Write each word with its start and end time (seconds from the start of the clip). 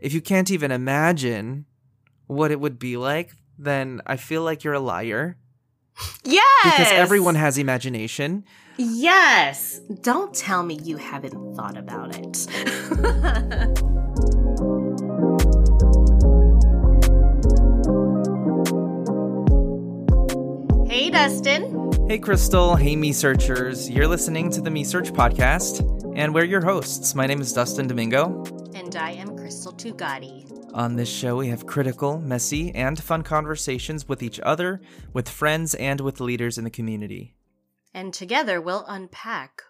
if 0.00 0.12
you 0.14 0.20
can't 0.20 0.50
even 0.50 0.70
imagine 0.70 1.66
what 2.26 2.50
it 2.50 2.60
would 2.60 2.78
be 2.78 2.96
like, 2.96 3.32
then 3.58 4.00
I 4.06 4.16
feel 4.16 4.42
like 4.42 4.64
you're 4.64 4.74
a 4.74 4.80
liar 4.80 5.36
Yes. 6.24 6.42
because 6.64 6.92
everyone 6.92 7.34
has 7.34 7.58
imagination. 7.58 8.44
Yes. 8.78 9.80
Don't 10.02 10.34
tell 10.34 10.62
me 10.62 10.78
you 10.82 10.96
haven't 10.96 11.54
thought 11.54 11.76
about 11.76 12.16
it. 12.16 13.80
hey, 20.88 21.10
Dustin. 21.10 21.62
Hey, 22.08 22.18
Krystle. 22.18 22.78
Hey, 22.78 22.96
Mesearchers. 22.96 23.88
You're 23.88 24.08
listening 24.08 24.50
to 24.52 24.60
the 24.60 24.70
MeSearch 24.70 25.12
podcast, 25.12 25.80
and 26.16 26.34
we're 26.34 26.44
your 26.44 26.62
hosts. 26.64 27.14
My 27.14 27.26
name 27.26 27.40
is 27.40 27.52
Dustin 27.52 27.86
Domingo. 27.86 28.42
And 28.74 28.96
I 28.96 29.12
am 29.12 29.29
Krystle 29.50 29.74
Tugati. 29.76 30.46
On 30.74 30.94
this 30.94 31.08
show, 31.08 31.38
we 31.38 31.48
have 31.48 31.66
critical, 31.66 32.20
messy, 32.20 32.72
and 32.72 33.02
fun 33.02 33.24
conversations 33.24 34.08
with 34.08 34.22
each 34.22 34.38
other, 34.44 34.80
with 35.12 35.28
friends, 35.28 35.74
and 35.74 36.00
with 36.00 36.20
leaders 36.20 36.56
in 36.56 36.62
the 36.62 36.70
community. 36.70 37.34
And 37.92 38.14
together 38.14 38.60
we'll 38.60 38.84
unpack. 38.86 39.62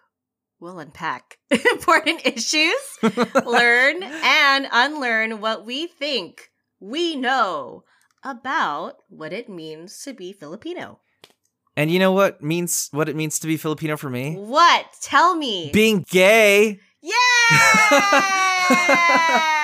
We'll 0.59 0.77
unpack 0.77 1.39
important 1.71 2.27
issues, 2.27 2.75
learn 3.43 4.03
and 4.03 4.67
unlearn 4.71 5.41
what 5.41 5.65
we 5.65 5.87
think 5.87 6.51
we 6.79 7.15
know 7.15 7.83
about 8.23 8.97
what 9.09 9.33
it 9.33 9.49
means 9.49 10.03
to 10.03 10.13
be 10.13 10.31
Filipino. 10.31 10.99
And 11.75 11.89
you 11.89 11.97
know 11.97 12.11
what 12.11 12.43
means 12.43 12.87
what 12.91 13.09
it 13.09 13.15
means 13.15 13.39
to 13.39 13.47
be 13.47 13.57
Filipino 13.57 13.97
for 13.97 14.11
me? 14.11 14.35
What? 14.35 14.85
Tell 15.01 15.35
me. 15.35 15.71
Being 15.73 16.05
gay. 16.07 16.79
yeah! 17.01 17.17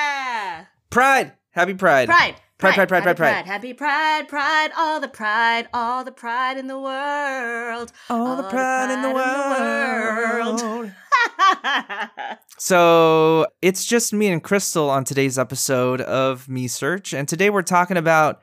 Pride. 0.89 1.33
Happy 1.51 1.73
Pride. 1.73 2.07
Pride. 2.07 2.35
Pride, 2.59 2.73
pride, 2.73 2.87
pride, 2.89 3.03
Happy 3.03 3.17
pride, 3.17 3.17
pride. 3.17 3.45
Happy 3.45 3.73
pride, 3.73 4.27
pride, 4.27 4.71
all 4.75 4.99
the 4.99 5.07
pride, 5.07 5.67
all 5.75 6.03
the 6.03 6.11
pride 6.11 6.57
in 6.57 6.65
the 6.65 6.79
world. 6.79 7.91
All 8.09 8.35
the 8.35 8.43
pride 8.49 8.91
in 8.91 9.01
the 9.03 9.13
pride 9.13 10.39
world. 10.55 10.91
So 12.59 13.45
it's 13.61 13.85
just 13.85 14.11
me 14.13 14.27
and 14.27 14.43
Krystle 14.43 14.89
on 14.89 15.03
today's 15.03 15.37
episode 15.37 16.01
of 16.01 16.47
MeSearch, 16.47 17.15
and 17.17 17.27
today 17.27 17.51
we're 17.51 17.61
talking 17.61 17.97
about 17.97 18.41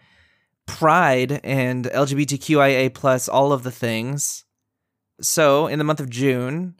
pride 0.66 1.40
and 1.42 1.86
LGBTQIA 1.86 2.94
plus 2.94 3.28
all 3.28 3.52
of 3.52 3.64
the 3.64 3.72
things. 3.72 4.44
So 5.20 5.66
in 5.66 5.78
the 5.80 5.84
month 5.84 5.98
of 6.00 6.08
June, 6.10 6.76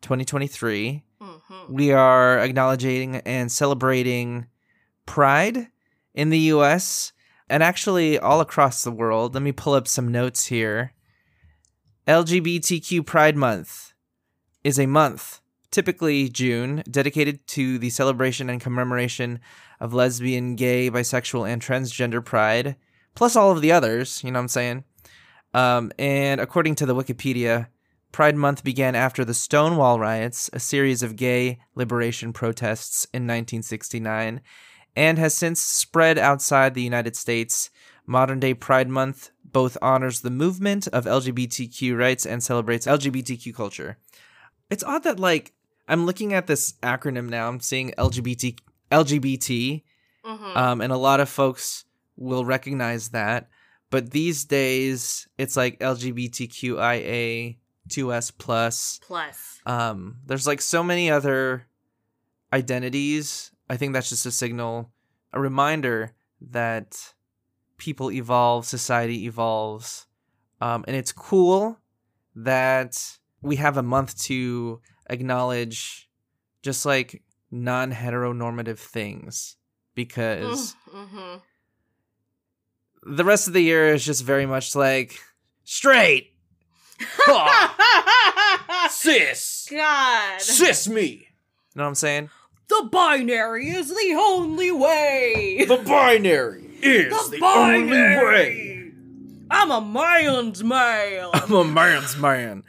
2023, 0.00 1.04
Mhm. 1.20 1.68
we 1.68 1.92
are 1.92 2.38
acknowledging 2.38 3.16
and 3.16 3.52
celebrating 3.52 4.46
Pride 5.08 5.68
in 6.12 6.28
the 6.28 6.52
US 6.52 7.14
and 7.48 7.62
actually 7.62 8.18
all 8.18 8.42
across 8.42 8.84
the 8.84 8.92
world. 8.92 9.32
Let 9.32 9.42
me 9.42 9.52
pull 9.52 9.72
up 9.72 9.88
some 9.88 10.12
notes 10.12 10.46
here. 10.46 10.92
LGBTQ 12.06 13.06
Pride 13.06 13.34
Month 13.34 13.94
is 14.62 14.78
a 14.78 14.84
month, 14.84 15.40
typically 15.70 16.28
June, 16.28 16.82
dedicated 16.90 17.46
to 17.48 17.78
the 17.78 17.88
celebration 17.88 18.50
and 18.50 18.60
commemoration 18.60 19.40
of 19.80 19.94
lesbian, 19.94 20.56
gay, 20.56 20.90
bisexual, 20.90 21.50
and 21.50 21.62
transgender 21.62 22.22
pride, 22.22 22.76
plus 23.14 23.34
all 23.34 23.50
of 23.50 23.62
the 23.62 23.72
others, 23.72 24.22
you 24.22 24.30
know 24.30 24.38
what 24.38 24.42
I'm 24.42 24.48
saying? 24.48 24.84
Um, 25.54 25.90
and 25.98 26.38
according 26.38 26.74
to 26.76 26.86
the 26.86 26.94
Wikipedia, 26.94 27.68
Pride 28.12 28.36
Month 28.36 28.62
began 28.62 28.94
after 28.94 29.24
the 29.24 29.32
Stonewall 29.32 29.98
riots, 29.98 30.50
a 30.52 30.60
series 30.60 31.02
of 31.02 31.16
gay 31.16 31.60
liberation 31.74 32.34
protests 32.34 33.04
in 33.14 33.22
1969, 33.22 34.42
and 34.98 35.16
has 35.16 35.32
since 35.32 35.62
spread 35.62 36.18
outside 36.18 36.74
the 36.74 36.82
United 36.82 37.14
States. 37.14 37.70
Modern 38.04 38.40
day 38.40 38.52
Pride 38.52 38.88
Month 38.88 39.30
both 39.44 39.78
honors 39.80 40.20
the 40.22 40.30
movement 40.30 40.88
of 40.88 41.04
LGBTQ 41.06 41.96
rights 41.96 42.26
and 42.26 42.42
celebrates 42.42 42.86
LGBTQ 42.86 43.54
culture. 43.54 43.96
It's 44.70 44.82
odd 44.84 45.04
that 45.04 45.20
like 45.20 45.52
I'm 45.86 46.04
looking 46.04 46.34
at 46.34 46.46
this 46.48 46.72
acronym 46.82 47.28
now. 47.28 47.48
I'm 47.48 47.60
seeing 47.60 47.92
LGBT 47.96 48.58
LGBT, 48.90 49.84
Mhm. 50.24 50.56
um, 50.56 50.80
and 50.80 50.92
a 50.92 50.96
lot 50.96 51.20
of 51.20 51.28
folks 51.28 51.84
will 52.16 52.44
recognize 52.44 53.10
that. 53.10 53.48
But 53.90 54.10
these 54.10 54.44
days, 54.44 55.28
it's 55.38 55.56
like 55.56 55.78
LGBTQIA 55.80 57.56
2S 57.88 58.30
plus. 58.36 58.98
Plus. 59.06 59.60
Um, 59.64 60.16
there's 60.26 60.46
like 60.46 60.60
so 60.60 60.82
many 60.82 61.10
other 61.10 61.66
identities. 62.52 63.50
I 63.70 63.76
think 63.76 63.92
that's 63.92 64.08
just 64.08 64.26
a 64.26 64.30
signal, 64.30 64.90
a 65.32 65.40
reminder 65.40 66.12
that 66.40 67.12
people 67.76 68.10
evolve, 68.10 68.64
society 68.66 69.26
evolves, 69.26 70.06
um, 70.60 70.84
and 70.88 70.96
it's 70.96 71.12
cool 71.12 71.78
that 72.34 73.18
we 73.42 73.56
have 73.56 73.76
a 73.76 73.82
month 73.82 74.20
to 74.24 74.80
acknowledge 75.10 76.08
just 76.62 76.84
like 76.86 77.22
non-heteronormative 77.50 78.78
things 78.78 79.56
because 79.94 80.74
Mhm. 80.92 81.40
the 83.04 83.24
rest 83.24 83.46
of 83.48 83.54
the 83.54 83.62
year 83.62 83.94
is 83.94 84.04
just 84.04 84.24
very 84.24 84.46
much 84.46 84.74
like 84.74 85.18
straight. 85.64 86.34
Cis 88.90 89.68
God. 89.70 90.40
cis 90.40 90.88
me. 90.88 91.02
You 91.04 91.18
know 91.76 91.84
what 91.84 91.88
i'm 91.88 91.94
saying 91.94 92.30
The 92.68 92.88
binary 92.92 93.68
is 93.68 93.88
the 93.88 94.16
only 94.20 94.70
way. 94.70 95.64
the 95.66 95.78
binary 95.78 96.64
is 96.82 97.30
The 97.30 97.38
binary. 97.38 98.16
Only 98.16 98.24
way. 98.26 98.92
I'm 99.50 99.70
a 99.70 99.80
man's 99.80 100.62
man. 100.62 101.30
i'm 101.32 101.52
a 101.52 101.64
man's 101.64 102.16
man 102.18 102.64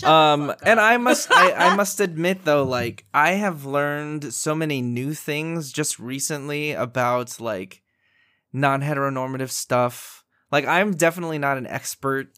the 0.00 0.10
um 0.10 0.52
and 0.64 0.80
i 0.80 0.96
must 0.96 1.30
I, 1.30 1.52
I 1.52 1.76
must 1.80 2.00
admit 2.00 2.44
though 2.46 2.64
like 2.64 3.04
i 3.12 3.32
have 3.32 3.66
learned 3.66 4.32
so 4.32 4.54
many 4.54 4.80
new 4.80 5.12
things 5.12 5.70
just 5.70 5.98
recently 5.98 6.72
about 6.72 7.38
like 7.38 7.82
non-heteronormative 8.54 9.50
stuff 9.50 10.24
like 10.50 10.66
i'm 10.66 10.92
definitely 10.94 11.38
not 11.38 11.58
an 11.58 11.66
expert 11.66 12.28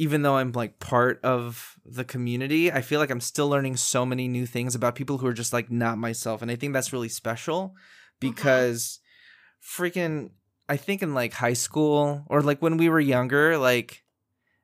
even 0.00 0.22
though 0.22 0.36
i'm 0.36 0.50
like 0.52 0.80
part 0.80 1.20
of 1.22 1.78
the 1.84 2.04
community 2.04 2.72
i 2.72 2.80
feel 2.80 2.98
like 2.98 3.10
i'm 3.10 3.20
still 3.20 3.48
learning 3.48 3.76
so 3.76 4.06
many 4.06 4.26
new 4.26 4.46
things 4.46 4.74
about 4.74 4.94
people 4.94 5.18
who 5.18 5.26
are 5.26 5.34
just 5.34 5.52
like 5.52 5.70
not 5.70 5.98
myself 5.98 6.40
and 6.40 6.50
i 6.50 6.56
think 6.56 6.72
that's 6.72 6.92
really 6.92 7.08
special 7.08 7.74
uh-huh. 7.74 8.16
because 8.18 8.98
freaking 9.62 10.30
i 10.68 10.76
think 10.76 11.02
in 11.02 11.12
like 11.14 11.34
high 11.34 11.52
school 11.52 12.24
or 12.28 12.40
like 12.40 12.60
when 12.62 12.78
we 12.78 12.88
were 12.88 12.98
younger 12.98 13.58
like 13.58 14.02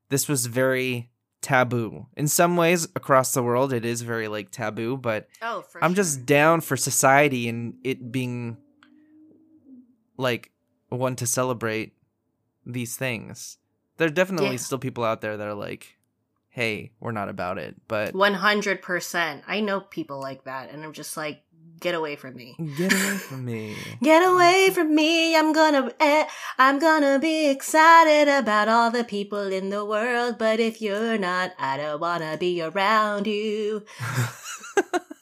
this 0.09 0.29
was 0.29 0.47
very 0.47 1.11
taboo. 1.43 2.07
In 2.17 2.29
some 2.29 2.57
ways 2.57 2.87
across 2.97 3.33
the 3.33 3.43
world 3.43 3.73
it 3.73 3.85
is 3.85 4.03
very 4.03 4.27
like 4.27 4.51
taboo 4.51 4.97
but 4.97 5.29
oh, 5.43 5.65
i'm 5.83 5.91
sure. 5.91 5.97
just 5.97 6.25
down 6.25 6.61
for 6.61 6.77
society 6.77 7.49
and 7.49 7.75
it 7.85 8.11
being 8.11 8.57
like 10.17 10.51
one 10.89 11.15
to 11.17 11.27
celebrate 11.27 11.93
these 12.65 12.97
things 12.97 13.59
there 13.97 14.09
are 14.09 14.11
definitely 14.11 14.51
Yeah. 14.53 14.57
still 14.57 14.79
people 14.79 15.05
out 15.05 15.21
there 15.21 15.37
that 15.37 15.47
are 15.47 15.55
like 15.55 15.97
hey 16.51 16.91
we're 17.01 17.13
not 17.13 17.29
about 17.29 17.59
it 17.59 17.77
but 17.89 18.15
100%. 18.15 19.43
I 19.47 19.61
know 19.61 19.81
people 19.81 20.19
like 20.21 20.45
that, 20.45 20.71
and 20.71 20.83
I'm 20.85 20.93
just 20.93 21.17
like, 21.17 21.43
get 21.81 21.95
away 21.95 22.17
from 22.17 22.35
me. 22.35 22.57
get 22.77 22.93
away 22.93 23.17
from 23.29 23.45
me 23.45 23.77
Get 24.03 24.23
away 24.23 24.71
from 24.73 24.95
me. 24.95 25.37
I'm 25.37 25.53
gonna, 25.53 25.93
eh, 26.01 26.27
I'm 26.59 26.79
gonna 26.79 27.19
be 27.19 27.49
excited 27.49 28.29
about 28.29 28.69
all 28.69 28.91
the 28.91 29.05
people 29.05 29.53
in 29.53 29.69
the 29.71 29.85
world. 29.85 30.39
But 30.39 30.61
if 30.61 30.81
you're 30.81 31.19
not, 31.19 31.53
I 31.59 31.77
don't 31.77 32.01
wanna 32.01 32.37
be 32.39 32.63
around 32.63 33.27
you. 33.27 33.85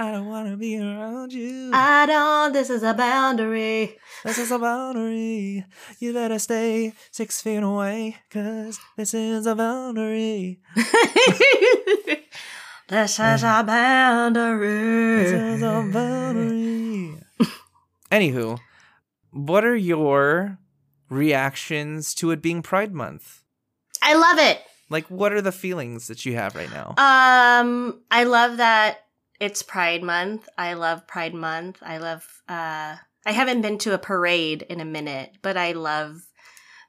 i 0.00 0.10
don't 0.10 0.26
want 0.26 0.48
to 0.48 0.56
be 0.56 0.78
around 0.78 1.32
you 1.32 1.50
I 1.72 2.06
don't, 2.06 2.52
this 2.52 2.70
is 2.70 2.82
a 2.82 2.94
boundary. 2.94 3.96
This 4.24 4.38
is 4.38 4.50
a 4.50 4.58
boundary. 4.58 5.64
You 5.98 6.12
better 6.12 6.38
stay 6.38 6.94
six 7.10 7.40
feet 7.40 7.62
away, 7.62 8.16
cause 8.30 8.78
this 8.96 9.14
is 9.14 9.46
a 9.46 9.54
boundary. 9.54 10.60
this 12.88 13.20
is 13.20 13.42
a 13.42 13.62
boundary. 13.66 15.16
This 15.22 15.32
is 15.32 15.62
a 15.62 15.88
boundary. 15.92 17.18
Anywho, 18.10 18.58
what 19.30 19.64
are 19.64 19.76
your 19.76 20.58
reactions 21.08 22.14
to 22.14 22.30
it 22.30 22.42
being 22.42 22.62
Pride 22.62 22.92
Month? 22.92 23.42
I 24.02 24.14
love 24.14 24.38
it. 24.38 24.60
Like, 24.88 25.06
what 25.08 25.32
are 25.32 25.42
the 25.42 25.52
feelings 25.52 26.08
that 26.08 26.26
you 26.26 26.34
have 26.34 26.56
right 26.56 26.70
now? 26.70 26.94
Um, 26.98 28.00
I 28.10 28.24
love 28.24 28.56
that 28.56 29.04
it's 29.40 29.62
Pride 29.62 30.02
Month. 30.02 30.48
I 30.56 30.74
love 30.74 31.06
Pride 31.06 31.34
Month. 31.34 31.78
I 31.82 31.98
love. 31.98 32.26
uh 32.48 32.96
I 33.26 33.32
haven't 33.32 33.62
been 33.62 33.78
to 33.78 33.94
a 33.94 33.98
parade 33.98 34.62
in 34.62 34.80
a 34.80 34.84
minute, 34.84 35.32
but 35.42 35.56
I 35.56 35.72
love 35.72 36.22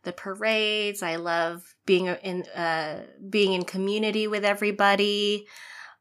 the 0.04 0.14
parades. 0.14 1.02
I 1.02 1.16
love 1.16 1.76
being 1.86 2.08
in 2.08 2.44
uh 2.56 3.06
being 3.30 3.54
in 3.54 3.64
community 3.64 4.28
with 4.28 4.46
everybody. 4.46 5.48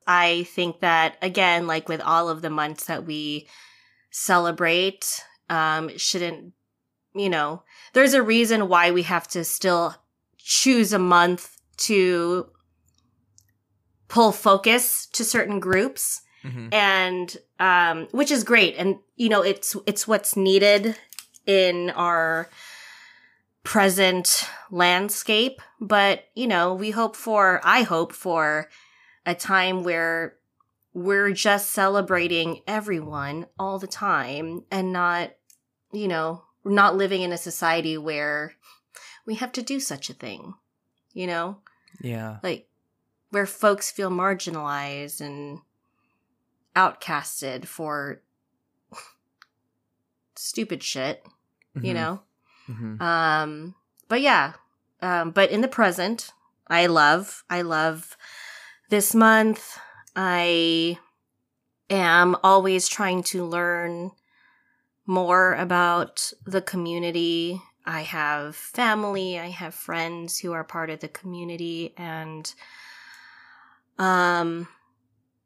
I 0.07 0.43
think 0.55 0.81
that 0.81 1.17
again, 1.23 1.67
like 1.67 1.89
with 1.89 2.01
all 2.01 2.29
of 2.29 2.43
the 2.43 2.51
months 2.51 2.87
that 2.87 3.07
we 3.07 3.49
celebrate. 4.11 5.23
Um, 5.49 5.97
shouldn't, 5.99 6.53
you 7.13 7.29
know, 7.29 7.65
there's 7.93 8.15
a 8.15 8.23
reason 8.23 8.69
why 8.69 8.93
we 8.93 9.03
have 9.03 9.27
to 9.29 9.45
still 9.45 9.97
choose 10.39 10.93
a 10.93 10.99
month 10.99 11.57
to 11.79 12.51
pull 14.07 14.31
focus 14.31 15.07
to 15.07 15.25
certain 15.25 15.59
groups 15.59 16.23
Mhm. 16.45 16.73
and 16.73 17.37
um 17.59 18.07
which 18.13 18.31
is 18.31 18.45
great 18.45 18.75
and 18.79 18.99
you 19.17 19.29
know 19.29 19.43
it's 19.43 19.77
it's 19.87 20.09
what's 20.09 20.37
needed 20.37 20.97
in 21.47 21.91
our 21.91 22.49
present 23.63 24.47
landscape 24.71 25.61
but 25.81 26.25
you 26.35 26.47
know 26.47 26.73
we 26.75 26.91
hope 26.91 27.15
for 27.15 27.61
i 27.63 27.83
hope 27.83 28.13
for 28.13 28.69
a 29.27 29.35
time 29.35 29.85
where 29.85 30.37
we're 30.95 31.31
just 31.33 31.71
celebrating 31.71 32.63
everyone 32.67 33.47
all 33.59 33.79
the 33.79 33.87
time 33.87 34.65
and 34.71 34.93
not 34.93 35.33
you 35.93 36.09
know 36.09 36.43
not 36.65 36.97
living 36.97 37.21
in 37.21 37.33
a 37.33 37.39
society 37.39 37.99
where 37.99 38.55
we 39.27 39.35
have 39.35 39.53
to 39.53 39.63
do 39.63 39.79
such 39.79 40.09
a 40.09 40.15
thing 40.15 40.55
you 41.13 41.27
know 41.27 41.59
Yeah. 42.01 42.39
like 42.43 42.67
where 43.31 43.47
folks 43.47 43.91
feel 43.91 44.11
marginalized 44.11 45.21
and 45.21 45.59
outcasted 46.81 47.67
for 47.67 48.23
stupid 50.37 50.83
shit, 50.83 51.25
you 51.75 51.93
Mhm. 51.93 51.95
know? 51.95 52.23
Mhm. 52.69 53.01
Um, 53.03 53.75
but 54.09 54.21
yeah, 54.21 54.55
um, 55.03 55.31
but 55.31 55.51
in 55.51 55.61
the 55.61 55.69
present, 55.69 56.33
I 56.69 56.87
love, 56.87 57.45
I 57.51 57.63
love 57.63 58.17
this 58.89 59.15
month. 59.15 59.79
I 60.17 60.99
am 61.89 62.37
always 62.43 62.89
trying 62.89 63.23
to 63.25 63.45
learn 63.45 64.13
more 65.07 65.55
about 65.55 66.33
the 66.47 66.63
community. 66.63 67.61
I 67.85 68.03
have 68.03 68.55
family, 68.57 69.39
I 69.39 69.49
have 69.49 69.75
friends 69.75 70.39
who 70.39 70.53
are 70.53 70.65
part 70.65 70.91
of 70.91 71.01
the 71.01 71.09
community 71.09 71.95
and 71.97 72.53
um 73.99 74.69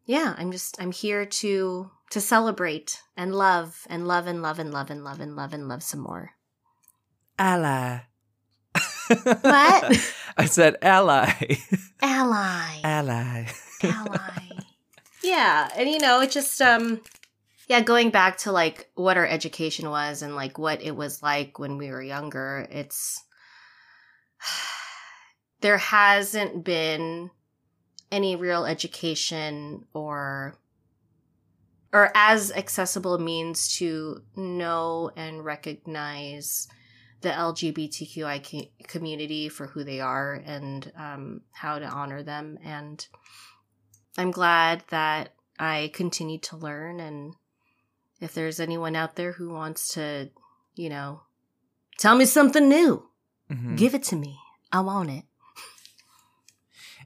yeah, 0.05 0.35
I'm 0.37 0.53
just 0.53 0.81
I'm 0.81 0.93
here 0.93 1.25
to 1.25 1.91
to 2.11 2.21
celebrate 2.21 3.01
and 3.17 3.35
love 3.35 3.87
and 3.89 4.07
love 4.07 4.27
and 4.27 4.43
love 4.43 4.59
and 4.59 4.73
love 4.73 4.91
and 4.91 5.05
love 5.05 5.21
and 5.21 5.35
love 5.35 5.53
and 5.53 5.69
love 5.69 5.83
some 5.83 6.01
more. 6.01 6.33
Ally. 7.39 8.01
What? 9.09 10.15
I 10.37 10.47
said 10.47 10.77
ally. 10.83 11.33
Ally. 12.03 12.81
ally. 12.83 13.47
ally. 13.83 14.49
Yeah, 15.23 15.69
and 15.77 15.89
you 15.89 15.99
know, 15.99 16.21
it 16.21 16.31
just 16.31 16.61
um 16.61 17.01
yeah, 17.69 17.81
going 17.81 18.11
back 18.11 18.39
to 18.39 18.53
like 18.53 18.91
what 18.95 19.17
our 19.17 19.27
education 19.27 19.89
was 19.89 20.23
and 20.23 20.37
like 20.37 20.59
what 20.59 20.83
it 20.83 20.95
was 20.95 21.23
like 21.23 21.59
when 21.59 21.79
we 21.79 21.91
were 21.91 22.03
younger, 22.03 22.67
it's 22.71 23.23
there 25.61 25.79
hasn't 25.79 26.63
been 26.63 27.31
any 28.15 28.37
real 28.37 28.65
education 28.65 29.85
or 29.93 30.57
or 31.93 32.11
as 32.15 32.51
accessible 32.53 33.19
means 33.19 33.77
to 33.79 34.23
know 34.37 35.11
and 35.17 35.45
recognize 35.45 36.69
the 37.21 37.29
LGBTQI 37.31 38.69
community 38.87 39.49
for 39.49 39.69
who 39.69 39.83
they 39.85 40.01
are 40.01 40.35
and 40.35 40.93
um, 40.97 41.41
how 41.53 41.79
to 41.79 41.87
honor 41.87 42.23
them. 42.23 42.59
And 42.65 43.07
I'm 44.19 44.31
glad 44.31 44.85
that 44.91 45.35
I 45.59 45.91
continue 45.95 46.39
to 46.41 46.57
learn. 46.57 46.99
And 47.01 47.35
if 48.21 48.35
there's 48.35 48.59
anyone 48.61 48.97
out 48.97 49.15
there 49.17 49.33
who 49.33 49.51
wants 49.51 49.95
to, 49.95 50.31
you 50.75 50.89
know, 50.89 51.23
tell 51.99 52.17
me 52.17 52.25
something 52.27 52.69
new, 52.69 53.09
Mhm. 53.51 53.77
give 53.77 53.95
it 53.95 54.03
to 54.05 54.17
me. 54.17 54.39
I 54.73 54.81
want 54.81 55.11
it. 55.11 55.25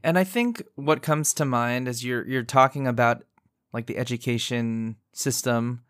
And 0.03 0.19
I 0.19 0.25
think 0.25 0.63
what 0.75 1.03
comes 1.03 1.35
to 1.35 1.45
mind 1.45 1.89
as 1.89 2.05
you're 2.05 2.27
you're 2.27 2.43
talking 2.43 2.87
about 2.87 3.23
like 3.73 3.87
the 3.87 3.99
education 3.99 4.97
system, 5.13 5.83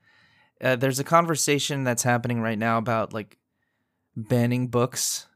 uh, 0.63 0.77
there's 0.77 0.99
a 0.99 1.05
conversation 1.05 1.85
that's 1.85 2.03
happening 2.03 2.41
right 2.41 2.59
now 2.59 2.79
about 2.79 3.13
like 3.13 3.39
banning 4.17 4.69
books 4.69 5.27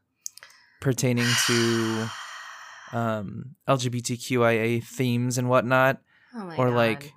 pertaining 0.81 1.27
to 1.47 2.07
um, 2.93 3.55
LGBTQIA 3.67 4.83
themes 4.83 5.37
and 5.37 5.49
whatnot, 5.49 6.01
Oh 6.35 6.49
or 6.57 6.67
God. 6.69 6.75
like 6.75 7.13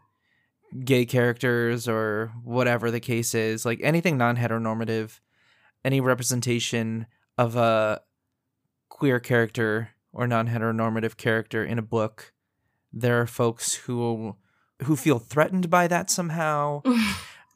gay 0.85 1.07
characters 1.07 1.89
or 1.89 2.33
whatever 2.45 2.91
the 2.91 3.01
case 3.01 3.35
is, 3.35 3.65
like 3.65 3.81
anything 3.83 4.17
non-heteronormative, 4.19 5.19
any 5.85 6.01
representation 6.01 7.07
of 7.39 7.57
a 7.57 8.01
queer 8.89 9.19
character 9.21 9.91
or 10.17 10.27
non-heteronormative 10.27 11.17
character 11.17 11.63
in 11.65 11.79
a 11.79 11.83
book, 11.83 12.33
there 12.93 13.21
are 13.21 13.27
folks 13.27 13.75
who 13.75 14.37
who 14.85 14.97
feel 14.97 15.19
threatened 15.19 15.71
by 15.71 15.87
that 15.87 16.11
somehow. 16.11 16.83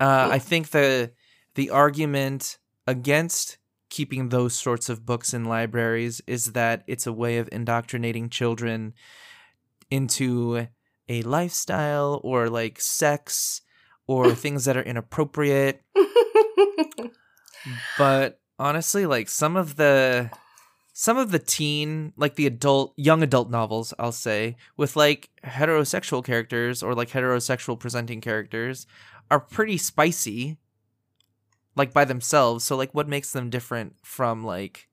Uh, 0.03 0.31
I 0.33 0.39
think 0.39 0.71
the 0.71 1.13
the 1.57 1.69
argument 1.69 2.57
against 2.87 3.59
keeping 3.91 4.31
those 4.31 4.55
sorts 4.55 4.89
of 4.89 5.05
books 5.05 5.35
in 5.35 5.45
libraries 5.45 6.23
is 6.27 6.53
that 6.53 6.85
it's 6.87 7.07
a 7.07 7.13
way 7.13 7.37
of 7.37 7.51
indoctrinating 7.53 8.31
children 8.31 8.95
into 9.91 10.69
a 11.07 11.21
lifestyle 11.21 12.19
or 12.25 12.49
like 12.49 12.81
sex 12.81 13.61
or 14.07 14.35
things 14.35 14.65
that 14.65 14.79
are 14.79 14.83
inappropriate. 14.83 15.83
But 17.99 18.41
honestly, 18.59 19.07
like 19.07 19.29
some 19.29 19.57
of 19.57 19.77
the 19.77 20.31
some 21.01 21.17
of 21.17 21.31
the 21.31 21.39
teen, 21.39 22.13
like 22.19 22.35
the 22.35 22.47
adult, 22.47 22.93
young 22.95 23.23
adult 23.23 23.49
novels, 23.49 23.95
I'll 23.99 24.13
say, 24.13 24.57
with 24.77 24.97
like 24.97 25.31
heterosexual 25.43 26.23
characters 26.23 26.83
or 26.83 26.95
like 26.95 27.09
heterosexual 27.09 27.81
presenting 27.81 28.21
characters 28.21 28.87
are 29.31 29.41
pretty 29.41 29.79
spicy, 29.79 30.59
like 31.75 31.95
by 31.95 32.05
themselves. 32.05 32.65
So, 32.65 32.77
like, 32.77 32.95
what 32.95 33.09
makes 33.09 33.33
them 33.33 33.49
different 33.49 33.95
from 34.03 34.45
like 34.45 34.91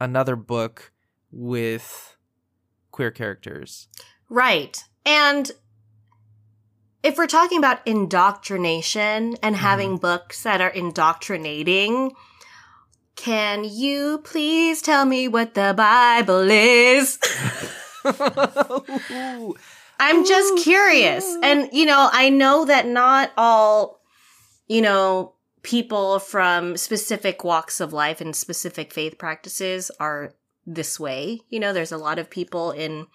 another 0.00 0.36
book 0.36 0.90
with 1.30 2.16
queer 2.90 3.10
characters? 3.10 3.88
Right. 4.30 4.82
And 5.04 5.50
if 7.02 7.18
we're 7.18 7.26
talking 7.26 7.58
about 7.58 7.86
indoctrination 7.86 9.36
and 9.42 9.54
mm-hmm. 9.54 9.54
having 9.54 9.96
books 9.98 10.44
that 10.44 10.62
are 10.62 10.70
indoctrinating, 10.70 12.12
can 13.20 13.64
you 13.64 14.22
please 14.24 14.80
tell 14.80 15.04
me 15.04 15.28
what 15.28 15.52
the 15.52 15.74
Bible 15.76 16.50
is? 16.50 17.18
I'm 20.00 20.24
just 20.24 20.64
curious. 20.64 21.36
And, 21.42 21.68
you 21.70 21.84
know, 21.84 22.08
I 22.10 22.30
know 22.30 22.64
that 22.64 22.86
not 22.86 23.30
all, 23.36 24.00
you 24.68 24.80
know, 24.80 25.34
people 25.62 26.18
from 26.18 26.78
specific 26.78 27.44
walks 27.44 27.78
of 27.78 27.92
life 27.92 28.22
and 28.22 28.34
specific 28.34 28.90
faith 28.90 29.18
practices 29.18 29.90
are 30.00 30.32
this 30.64 30.98
way. 30.98 31.40
You 31.50 31.60
know, 31.60 31.74
there's 31.74 31.92
a 31.92 31.98
lot 31.98 32.18
of 32.18 32.30
people 32.30 32.70
in 32.70 33.06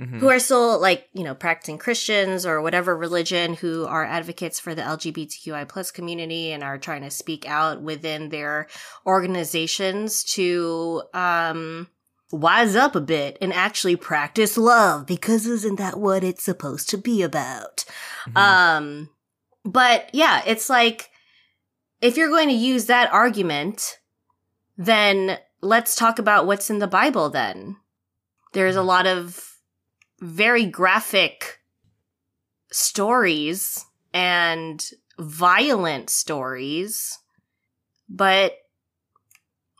Mhm. 0.00 0.18
who 0.20 0.28
are 0.28 0.38
still 0.38 0.78
like 0.78 1.08
you 1.14 1.24
know 1.24 1.34
practicing 1.34 1.78
christians 1.78 2.44
or 2.44 2.60
whatever 2.60 2.94
religion 2.94 3.54
who 3.54 3.86
are 3.86 4.04
advocates 4.04 4.60
for 4.60 4.74
the 4.74 4.82
lgbtqi 4.82 5.66
plus 5.68 5.90
community 5.90 6.52
and 6.52 6.62
are 6.62 6.76
trying 6.76 7.00
to 7.00 7.10
speak 7.10 7.48
out 7.48 7.80
within 7.80 8.28
their 8.28 8.66
organizations 9.06 10.22
to 10.24 11.02
um 11.14 11.88
wise 12.30 12.76
up 12.76 12.94
a 12.94 13.00
bit 13.00 13.38
and 13.40 13.52
actually 13.54 13.96
practice 13.96 14.58
love 14.58 15.06
because 15.06 15.46
isn't 15.46 15.76
that 15.78 15.98
what 15.98 16.22
it's 16.22 16.42
supposed 16.44 16.90
to 16.90 16.98
be 16.98 17.22
about 17.22 17.84
Mhm. 18.28 18.36
um 18.36 19.10
but 19.64 20.10
yeah 20.12 20.42
it's 20.46 20.68
like 20.68 21.08
if 22.02 22.18
you're 22.18 22.28
going 22.28 22.48
to 22.48 22.54
use 22.54 22.84
that 22.86 23.10
argument 23.12 23.98
then 24.76 25.38
let's 25.62 25.94
talk 25.96 26.18
about 26.18 26.46
what's 26.46 26.68
in 26.68 26.80
the 26.80 26.86
bible 26.86 27.30
then 27.30 27.76
there's 28.52 28.76
a 28.76 28.82
lot 28.82 29.06
of 29.06 29.55
very 30.20 30.66
graphic 30.66 31.60
stories 32.70 33.84
and 34.12 34.90
violent 35.18 36.10
stories 36.10 37.18
but 38.08 38.56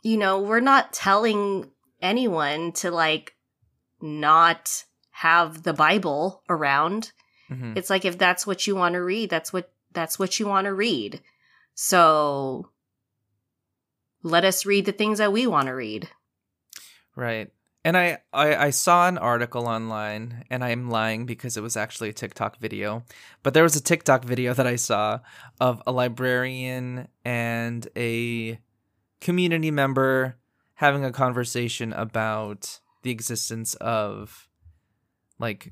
you 0.03 0.17
know 0.17 0.39
we're 0.39 0.59
not 0.59 0.93
telling 0.93 1.69
anyone 2.01 2.71
to 2.71 2.89
like 2.91 3.35
not 4.01 4.83
have 5.11 5.63
the 5.63 5.73
bible 5.73 6.43
around 6.49 7.11
Mhm. 7.49 7.77
it's 7.77 7.89
like 7.89 8.03
if 8.05 8.17
that's 8.17 8.45
what 8.47 8.67
you 8.67 8.75
want 8.75 8.93
to 8.93 9.03
read 9.03 9.29
that's 9.29 9.51
what 9.53 9.71
that's 9.91 10.17
what 10.19 10.39
you 10.39 10.47
want 10.47 10.65
to 10.65 10.73
read 10.73 11.21
so 11.75 12.69
let 14.23 14.43
us 14.43 14.65
read 14.65 14.85
the 14.85 14.91
things 14.91 15.17
that 15.19 15.31
we 15.33 15.47
want 15.47 15.67
to 15.67 15.73
read 15.73 16.09
Right. 17.15 17.49
And 17.87 17.95
I, 17.95 18.17
I, 18.33 18.55
I 18.65 18.69
saw 18.71 19.07
an 19.07 19.17
article 19.17 19.65
online, 19.65 20.43
and 20.49 20.61
I'm 20.61 20.89
lying 20.89 21.25
because 21.25 21.55
it 21.55 21.63
was 21.63 21.77
actually 21.77 22.09
a 22.09 22.13
TikTok 22.13 22.59
video. 22.59 23.05
But 23.43 23.53
there 23.53 23.63
was 23.63 23.77
a 23.77 23.81
TikTok 23.81 24.25
video 24.25 24.53
that 24.53 24.67
I 24.67 24.75
saw 24.75 25.21
of 25.61 25.81
a 25.87 25.93
librarian 25.93 27.07
and 27.23 27.87
a 27.95 28.59
community 29.21 29.71
member 29.71 30.35
having 30.73 31.05
a 31.05 31.13
conversation 31.13 31.93
about 31.93 32.81
the 33.03 33.09
existence 33.11 33.73
of 33.75 34.49
like 35.39 35.71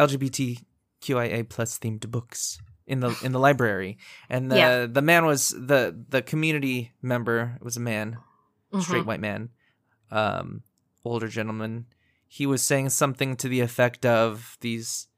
LGBTQIA 0.00 1.48
plus 1.48 1.78
themed 1.78 2.10
books 2.10 2.58
in 2.88 2.98
the 2.98 3.14
in 3.22 3.30
the 3.30 3.38
library. 3.38 3.98
And 4.28 4.50
the 4.50 4.56
Yeah. 4.56 4.86
the 4.86 5.02
man 5.02 5.26
was 5.26 5.50
the 5.50 5.94
the 6.08 6.22
community 6.22 6.92
member 7.00 7.56
was 7.60 7.76
a 7.76 7.80
man, 7.80 8.18
straight 8.80 9.04
Mhm. 9.04 9.06
white 9.06 9.20
man, 9.20 9.50
um, 10.10 10.64
older 11.08 11.28
gentleman. 11.28 11.86
He 12.26 12.46
was 12.46 12.62
saying 12.62 12.90
something 12.90 13.36
to 13.36 13.48
the 13.48 13.60
effect 13.60 14.04
of 14.04 14.56
these 14.60 15.08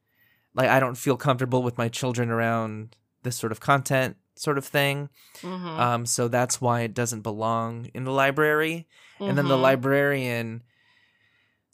like 0.54 0.68
I 0.68 0.80
don't 0.80 0.96
feel 0.96 1.16
comfortable 1.16 1.62
with 1.62 1.78
my 1.78 1.88
children 1.88 2.30
around 2.30 2.96
this 3.22 3.36
sort 3.36 3.52
of 3.52 3.60
content 3.60 4.16
sort 4.34 4.58
of 4.58 4.64
thing. 4.64 5.08
Mhm. 5.42 5.78
Um, 5.78 6.06
so 6.06 6.26
that's 6.28 6.60
why 6.60 6.80
it 6.80 6.94
doesn't 6.94 7.20
belong 7.20 7.90
in 7.94 8.04
the 8.04 8.10
library. 8.12 8.88
And 9.20 9.36
then 9.36 9.48
the 9.48 9.56
Mhm. 9.56 9.62
librarian 9.62 10.62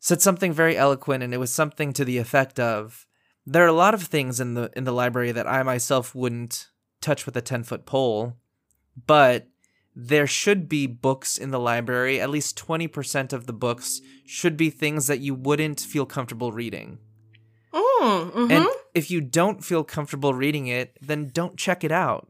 said 0.00 0.20
something 0.20 0.52
very 0.52 0.76
eloquent, 0.76 1.22
and 1.22 1.32
it 1.32 1.38
was 1.38 1.52
something 1.52 1.92
to 1.92 2.04
the 2.04 2.18
effect 2.18 2.60
of, 2.60 3.06
"There 3.46 3.64
are 3.64 3.68
a 3.68 3.72
lot 3.72 3.94
of 3.94 4.02
things 4.02 4.40
in 4.40 4.54
the 4.54 4.70
in 4.76 4.84
the 4.84 4.92
library 4.92 5.32
that 5.32 5.46
I 5.46 5.62
myself 5.62 6.14
wouldn't 6.14 6.70
touch 7.00 7.24
with 7.26 7.36
a 7.36 7.40
ten 7.42 7.62
foot 7.62 7.86
pole, 7.86 8.36
but 9.06 9.48
there 9.98 10.26
should 10.26 10.68
be 10.68 10.86
books 10.86 11.38
in 11.38 11.50
the 11.50 11.58
library. 11.58 12.20
At 12.20 12.30
least 12.30 12.56
twenty 12.56 12.86
percent 12.86 13.32
of 13.32 13.46
the 13.46 13.52
books 13.52 14.00
should 14.26 14.56
be 14.56 14.68
things 14.70 15.06
that 15.06 15.20
you 15.20 15.34
wouldn't 15.34 15.80
feel 15.80 16.04
comfortable 16.06 16.52
reading." 16.52 16.98
Mm, 17.72 18.30
mhm. 18.30 18.50
And 18.50 18.66
if 18.94 19.10
you 19.10 19.20
don't 19.20 19.64
feel 19.64 19.82
comfortable 19.84 20.34
reading 20.34 20.66
it, 20.66 20.96
then 21.00 21.30
don't 21.32 21.56
check 21.56 21.82
it 21.82 21.92
out. 21.92 22.28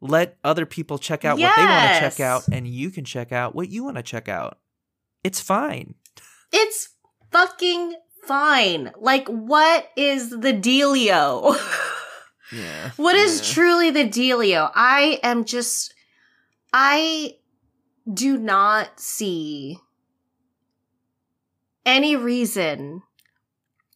Let 0.00 0.36
other 0.44 0.64
people 0.66 0.98
check 0.98 1.24
out 1.24 1.38
what 1.38 1.56
they 1.56 1.62
want 1.64 1.94
to 1.94 2.00
check 2.00 2.20
out, 2.20 2.48
and 2.52 2.66
you 2.66 2.90
can 2.90 3.04
check 3.04 3.32
out 3.32 3.54
what 3.54 3.68
you 3.68 3.84
want 3.84 3.96
to 3.96 4.02
check 4.02 4.28
out. 4.28 4.58
It's 5.24 5.40
fine. 5.40 5.94
It's 6.52 6.88
fucking 7.30 7.94
fine. 8.26 8.92
Like, 8.98 9.28
what 9.28 9.88
is 9.96 10.30
the 10.30 10.52
dealio? 10.52 11.56
Yeah. 12.52 12.90
what 12.96 13.14
is 13.14 13.48
truly 13.48 13.90
the 13.90 14.08
dealio? 14.08 14.72
I 14.74 15.20
am 15.22 15.44
just, 15.44 15.94
I 16.72 17.36
do 18.12 18.38
not 18.38 19.00
see 19.00 19.78
any 21.84 22.16
reason 22.16 23.02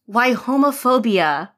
why 0.05 0.33
homophobia 0.33 1.51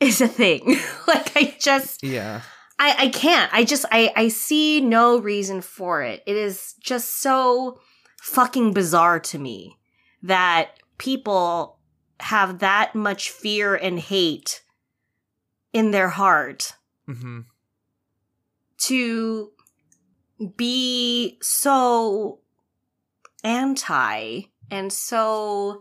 is 0.00 0.20
a 0.20 0.28
thing. 0.28 0.78
like, 1.06 1.36
I 1.36 1.56
just, 1.60 2.02
Yeah. 2.02 2.42
I, 2.78 2.96
I 2.98 3.08
can't. 3.10 3.52
I 3.54 3.64
just 3.64 3.84
I, 3.92 4.12
I 4.16 4.28
see 4.28 4.80
no 4.80 5.18
reason 5.18 5.60
for 5.60 6.02
it. 6.02 6.22
It 6.26 6.36
is 6.36 6.74
just 6.80 7.20
so 7.20 7.78
fucking 8.20 8.72
bizarre 8.72 9.20
to 9.20 9.38
me 9.38 9.78
that 10.22 10.80
people 10.98 11.78
have 12.18 12.58
that 12.58 12.94
much 12.94 13.30
fear 13.30 13.74
and 13.74 13.98
hate 13.98 14.62
in 15.72 15.90
their 15.90 16.08
heart 16.08 16.74
hmm 17.06 17.40
to 18.78 19.51
be 20.48 21.38
so 21.42 22.40
anti 23.44 24.42
and 24.70 24.92
so 24.92 25.80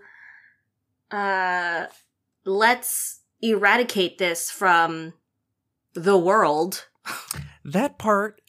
uh 1.11 1.85
let's 2.45 3.21
eradicate 3.41 4.17
this 4.17 4.49
from 4.51 5.13
the 5.93 6.17
world. 6.17 6.87
That 7.63 7.99
part, 7.99 8.41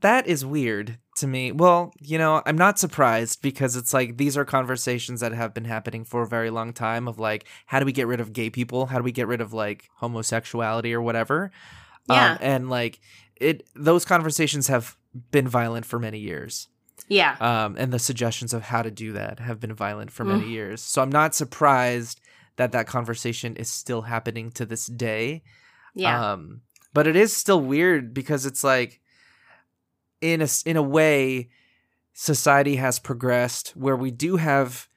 that 0.00 0.26
is 0.26 0.42
weird 0.42 0.96
to 1.16 1.26
me. 1.26 1.52
Well, 1.52 1.92
you 2.00 2.16
know, 2.16 2.42
I'm 2.46 2.56
not 2.56 2.78
surprised 2.78 3.42
because 3.42 3.76
it's 3.76 3.92
like 3.92 4.16
these 4.16 4.34
are 4.34 4.46
conversations 4.46 5.20
that 5.20 5.32
have 5.32 5.52
been 5.52 5.66
happening 5.66 6.06
for 6.06 6.22
a 6.22 6.26
very 6.26 6.48
long 6.48 6.72
time 6.72 7.06
of 7.06 7.18
like, 7.18 7.44
how 7.66 7.80
do 7.80 7.84
we 7.84 7.92
get 7.92 8.06
rid 8.06 8.18
of 8.18 8.32
gay 8.32 8.48
people? 8.48 8.86
How 8.86 8.96
do 8.96 9.04
we 9.04 9.12
get 9.12 9.28
rid 9.28 9.42
of 9.42 9.52
like 9.52 9.90
homosexuality 9.96 10.94
or 10.94 11.02
whatever? 11.02 11.50
Yeah. 12.08 12.32
Um, 12.32 12.38
and 12.40 12.70
like 12.70 12.98
it, 13.40 13.66
those 13.74 14.04
conversations 14.04 14.68
have 14.68 14.96
been 15.30 15.48
violent 15.48 15.86
for 15.86 15.98
many 15.98 16.18
years. 16.18 16.68
Yeah. 17.08 17.36
um, 17.40 17.76
and 17.78 17.92
the 17.92 17.98
suggestions 17.98 18.52
of 18.54 18.62
how 18.62 18.82
to 18.82 18.90
do 18.90 19.12
that 19.12 19.38
have 19.38 19.60
been 19.60 19.74
violent 19.74 20.10
for 20.10 20.24
many 20.24 20.46
Mm. 20.46 20.50
years. 20.50 20.80
So 20.80 21.02
I'm 21.02 21.10
not 21.12 21.34
surprised 21.34 22.20
that 22.56 22.72
that 22.72 22.86
conversation 22.86 23.54
is 23.56 23.68
still 23.68 24.02
happening 24.02 24.50
to 24.52 24.64
this 24.66 24.86
day. 24.86 25.42
Yeah. 25.94 26.32
Um, 26.32 26.62
but 26.94 27.06
it 27.06 27.14
is 27.14 27.36
still 27.36 27.60
weird 27.60 28.12
because 28.14 28.46
it's 28.46 28.64
like, 28.64 29.00
in 30.22 30.40
a 30.42 30.48
in 30.64 30.76
a 30.76 30.82
way, 30.82 31.50
society 32.14 32.76
has 32.76 32.98
progressed 32.98 33.70
where 33.76 33.96
we 33.96 34.10
do 34.10 34.36
have 34.36 34.88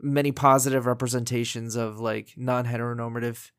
many 0.00 0.30
positive 0.30 0.84
representations 0.86 1.74
of 1.74 1.98
like 1.98 2.34
non 2.36 2.66
heteronormative 2.66 3.50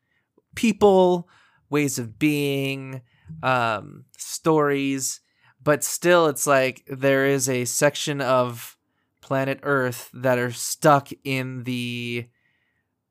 people, 0.55 1.27
ways 1.69 1.97
of 1.99 2.19
being, 2.19 3.01
um, 3.43 4.05
stories, 4.17 5.21
but 5.61 5.83
still, 5.83 6.27
it's 6.27 6.47
like 6.47 6.83
there 6.87 7.25
is 7.25 7.49
a 7.49 7.65
section 7.65 8.21
of 8.21 8.77
planet 9.21 9.59
Earth 9.63 10.09
that 10.13 10.37
are 10.37 10.51
stuck 10.51 11.09
in 11.23 11.63
the 11.63 12.27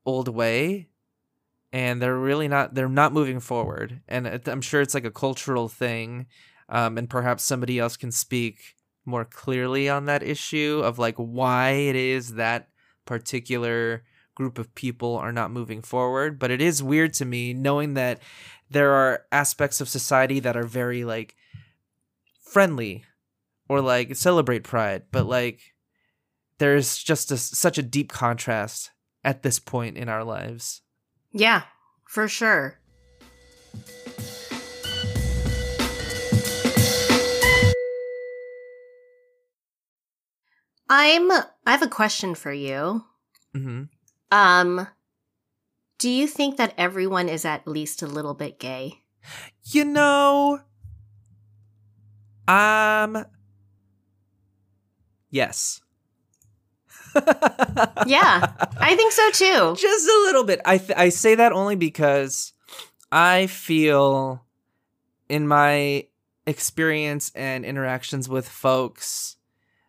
old 0.04 0.28
way 0.28 0.88
and 1.72 2.00
they're 2.00 2.18
really 2.18 2.48
not 2.48 2.74
they're 2.74 2.88
not 2.88 3.12
moving 3.12 3.40
forward. 3.40 4.00
And 4.08 4.26
i'm 4.48 4.62
sure 4.62 4.80
it's 4.80 4.94
like 4.94 5.04
a 5.04 5.10
cultural 5.10 5.68
thing 5.68 6.26
um, 6.68 6.98
and 6.98 7.08
perhaps 7.08 7.44
somebody 7.44 7.78
else 7.78 7.96
can 7.96 8.10
speak 8.10 8.74
more 9.04 9.24
clearly 9.24 9.88
on 9.88 10.04
that 10.04 10.22
issue 10.22 10.80
of 10.84 10.98
like 10.98 11.16
why 11.16 11.70
it 11.70 11.96
is 11.96 12.34
that 12.34 12.68
particular 13.06 14.02
group 14.34 14.58
of 14.58 14.74
people 14.74 15.16
are 15.16 15.32
not 15.32 15.50
moving 15.50 15.82
forward. 15.82 16.38
But 16.38 16.50
it 16.50 16.60
is 16.62 16.82
weird 16.82 17.12
to 17.14 17.24
me 17.24 17.52
knowing 17.54 17.94
that 17.94 18.20
there 18.70 18.92
are 18.92 19.24
aspects 19.32 19.80
of 19.80 19.88
society 19.88 20.40
that 20.40 20.56
are 20.56 20.66
very 20.66 21.04
like 21.04 21.34
friendly 22.42 23.04
or 23.68 23.80
like 23.80 24.16
celebrate 24.16 24.64
pride 24.64 25.02
but 25.10 25.26
like 25.26 25.60
there's 26.58 26.96
just 26.98 27.30
a, 27.30 27.36
such 27.36 27.78
a 27.78 27.82
deep 27.82 28.10
contrast 28.10 28.90
at 29.24 29.42
this 29.42 29.58
point 29.58 29.96
in 29.96 30.08
our 30.08 30.24
lives 30.24 30.82
Yeah, 31.32 31.62
for 32.06 32.26
sure. 32.28 32.78
I'm 40.88 41.30
I 41.30 41.42
have 41.66 41.82
a 41.82 41.88
question 41.88 42.34
for 42.34 42.52
you. 42.52 43.04
hmm 43.52 43.84
Um 44.30 44.86
do 45.98 46.08
you 46.08 46.26
think 46.26 46.56
that 46.56 46.74
everyone 46.78 47.28
is 47.28 47.44
at 47.44 47.66
least 47.66 48.02
a 48.02 48.06
little 48.06 48.34
bit 48.34 48.58
gay? 48.58 49.02
You 49.64 49.84
know, 49.84 50.60
um, 52.46 53.26
yes. 55.30 55.80
Yeah, 58.06 58.52
I 58.80 58.96
think 58.96 59.12
so 59.12 59.30
too. 59.32 59.76
just 59.76 60.08
a 60.08 60.22
little 60.24 60.44
bit. 60.44 60.60
I 60.64 60.78
th- 60.78 60.96
I 60.98 61.08
say 61.10 61.34
that 61.34 61.52
only 61.52 61.76
because 61.76 62.52
I 63.12 63.46
feel 63.46 64.44
in 65.28 65.46
my 65.46 66.06
experience 66.46 67.30
and 67.34 67.64
interactions 67.64 68.28
with 68.28 68.48
folks 68.48 69.36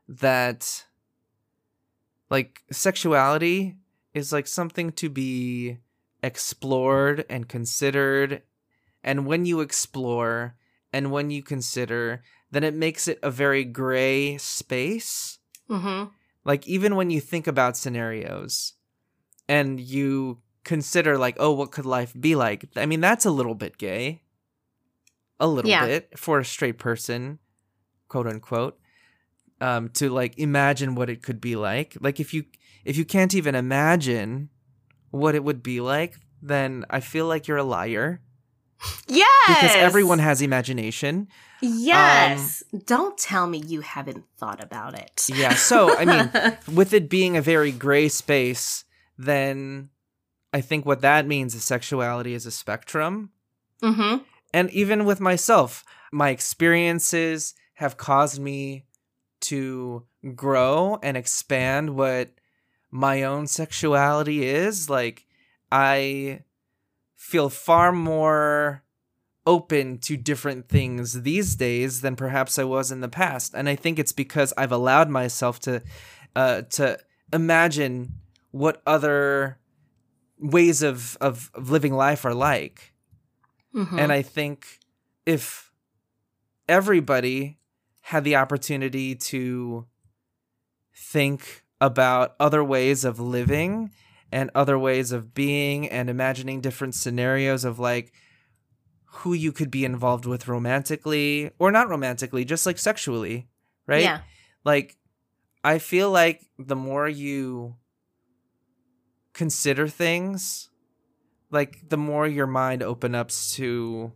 that 0.08 0.86
like 2.30 2.63
sexuality 2.72 3.78
is 4.13 4.34
like 4.34 4.48
something 4.48 4.92
to 4.94 5.10
be 5.10 5.78
explored 6.22 7.26
and 7.30 7.48
considered 7.48 8.42
and 9.04 9.26
when 9.26 9.46
you 9.46 9.62
explore 9.62 10.56
and 10.92 11.12
when 11.12 11.30
you 11.32 11.42
consider 11.42 12.22
then 12.52 12.64
it 12.64 12.74
makes 12.74 13.08
it 13.08 13.20
a 13.24 13.32
very 13.32 13.64
gray 13.64 14.38
space 14.38 15.40
Mhm. 15.70 16.12
like 16.44 16.68
even 16.68 16.96
when 16.96 17.10
you 17.10 17.22
think 17.22 17.48
about 17.48 17.78
scenarios 17.78 18.74
and 19.48 19.80
you 19.80 20.42
consider 20.64 21.18
like 21.18 21.36
oh 21.40 21.54
what 21.54 21.72
could 21.72 21.86
life 21.86 22.14
be 22.20 22.36
like 22.36 22.66
i 22.76 22.86
mean 22.86 23.00
that's 23.02 23.26
a 23.26 23.32
little 23.32 23.56
bit 23.56 23.78
gay 23.78 24.22
a 25.40 25.48
little 25.48 25.72
Yeah. 25.72 25.86
bit 25.86 26.18
for 26.20 26.40
a 26.40 26.46
straight 26.46 26.78
person 26.78 27.40
quote 28.10 28.28
unquote 28.28 28.78
um 29.62 29.90
to 29.90 30.10
like 30.10 30.38
imagine 30.38 30.96
what 30.96 31.10
it 31.10 31.24
could 31.24 31.40
be 31.40 31.56
like 31.56 31.96
like 32.02 32.20
if 32.20 32.34
you 32.34 32.44
if 32.84 32.98
you 32.98 33.06
can't 33.06 33.34
even 33.34 33.56
imagine 33.56 34.50
what 35.12 35.36
it 35.36 35.44
would 35.44 35.62
be 35.63 35.82
like 35.82 36.16
then 36.42 36.86
i 36.89 37.00
feel 37.00 37.25
like 37.28 37.48
you're 37.48 37.58
a 37.58 37.63
liar 37.63 38.22
Yes. 39.08 39.28
because 39.48 39.75
everyone 39.75 40.20
has 40.20 40.42
imagination. 40.42 41.28
Yes. 41.62 42.63
Don't 42.86 43.18
tell 43.18 43.46
me 43.46 43.58
you 43.58 43.82
haven't 43.82 44.24
thought 44.38 44.63
about 44.63 44.98
it. 44.98 45.28
Yeah. 45.28 45.56
So, 45.56 45.98
I 45.98 46.06
mean, 46.06 46.58
with 46.75 46.94
it 46.94 47.10
being 47.10 47.36
a 47.36 47.42
very 47.42 47.74
gray 47.74 48.08
space, 48.08 48.86
then 49.18 49.89
I 50.54 50.62
think 50.62 50.86
what 50.86 51.01
that 51.01 51.28
means 51.28 51.56
is 51.56 51.66
sexuality 51.66 52.34
is 52.34 52.46
a 52.46 52.51
spectrum. 52.51 53.32
mm-hmm. 53.84 54.24
And 54.54 54.70
even 54.72 55.04
with 55.04 55.20
myself, 55.20 55.84
my 56.13 56.30
experiences 56.30 57.54
have 57.74 57.98
caused 57.98 58.39
me 58.39 58.86
to 59.42 60.06
grow 60.36 61.00
and 61.04 61.18
expand 61.18 61.96
what 61.98 62.30
my 62.91 63.24
own 63.24 63.48
sexuality 63.48 64.46
is. 64.46 64.89
Like, 64.89 65.25
I 65.72 66.43
feel 67.15 67.50
far 67.50 67.91
more 67.91 68.84
open 69.46 69.98
to 69.98 70.15
different 70.15 70.69
things 70.69 71.24
these 71.24 71.55
days 71.55 72.01
than 72.01 72.15
perhaps 72.15 72.60
I 72.60 72.63
was 72.63 72.91
in 72.91 73.01
the 73.01 73.10
past. 73.10 73.53
And 73.55 73.67
I 73.67 73.75
think 73.75 73.98
it's 73.98 74.12
because 74.12 74.53
I've 74.58 74.72
allowed 74.72 75.10
myself 75.10 75.60
to 75.62 75.81
uh 76.36 76.62
to 76.62 77.00
imagine 77.34 78.13
what 78.51 78.81
other 78.86 79.58
ways 80.38 80.84
of 80.84 81.17
of, 81.19 81.50
of 81.55 81.69
living 81.69 81.93
life 81.93 82.25
are 82.25 82.34
like. 82.34 82.93
Mm-hmm. 83.75 84.00
And 84.00 84.12
I 84.12 84.22
think 84.22 84.79
if 85.25 85.72
everybody 86.67 87.58
had 88.01 88.24
the 88.24 88.36
opportunity 88.36 89.15
to 89.15 89.86
think 90.96 91.63
about 91.81 92.36
other 92.39 92.63
ways 92.63 93.05
of 93.05 93.19
living 93.19 93.91
and 94.31 94.51
other 94.53 94.77
ways 94.77 95.12
of 95.12 95.33
being 95.33 95.88
and 95.88 96.09
imagining 96.09 96.62
different 96.62 96.95
scenarios 96.95 97.65
of 97.65 97.79
like 97.79 98.13
who 99.05 99.33
you 99.33 99.51
could 99.51 99.71
be 99.71 99.86
involved 99.86 100.25
with 100.25 100.48
romantically 100.48 101.51
or 101.57 101.71
not 101.71 101.89
romantically, 101.89 102.45
just 102.45 102.65
like 102.65 102.77
sexually, 102.77 103.48
right? 103.88 104.03
Yeah. 104.03 104.21
Like 104.63 104.98
I 105.63 105.79
feel 105.79 106.12
like 106.12 106.45
the 106.57 106.75
more 106.75 107.07
you 107.07 107.75
consider 109.33 109.88
things, 109.88 110.69
like 111.50 111.89
the 111.89 111.98
more 111.98 112.27
your 112.27 112.48
mind 112.48 112.83
open 112.83 113.15
up 113.15 113.29
to 113.29 114.12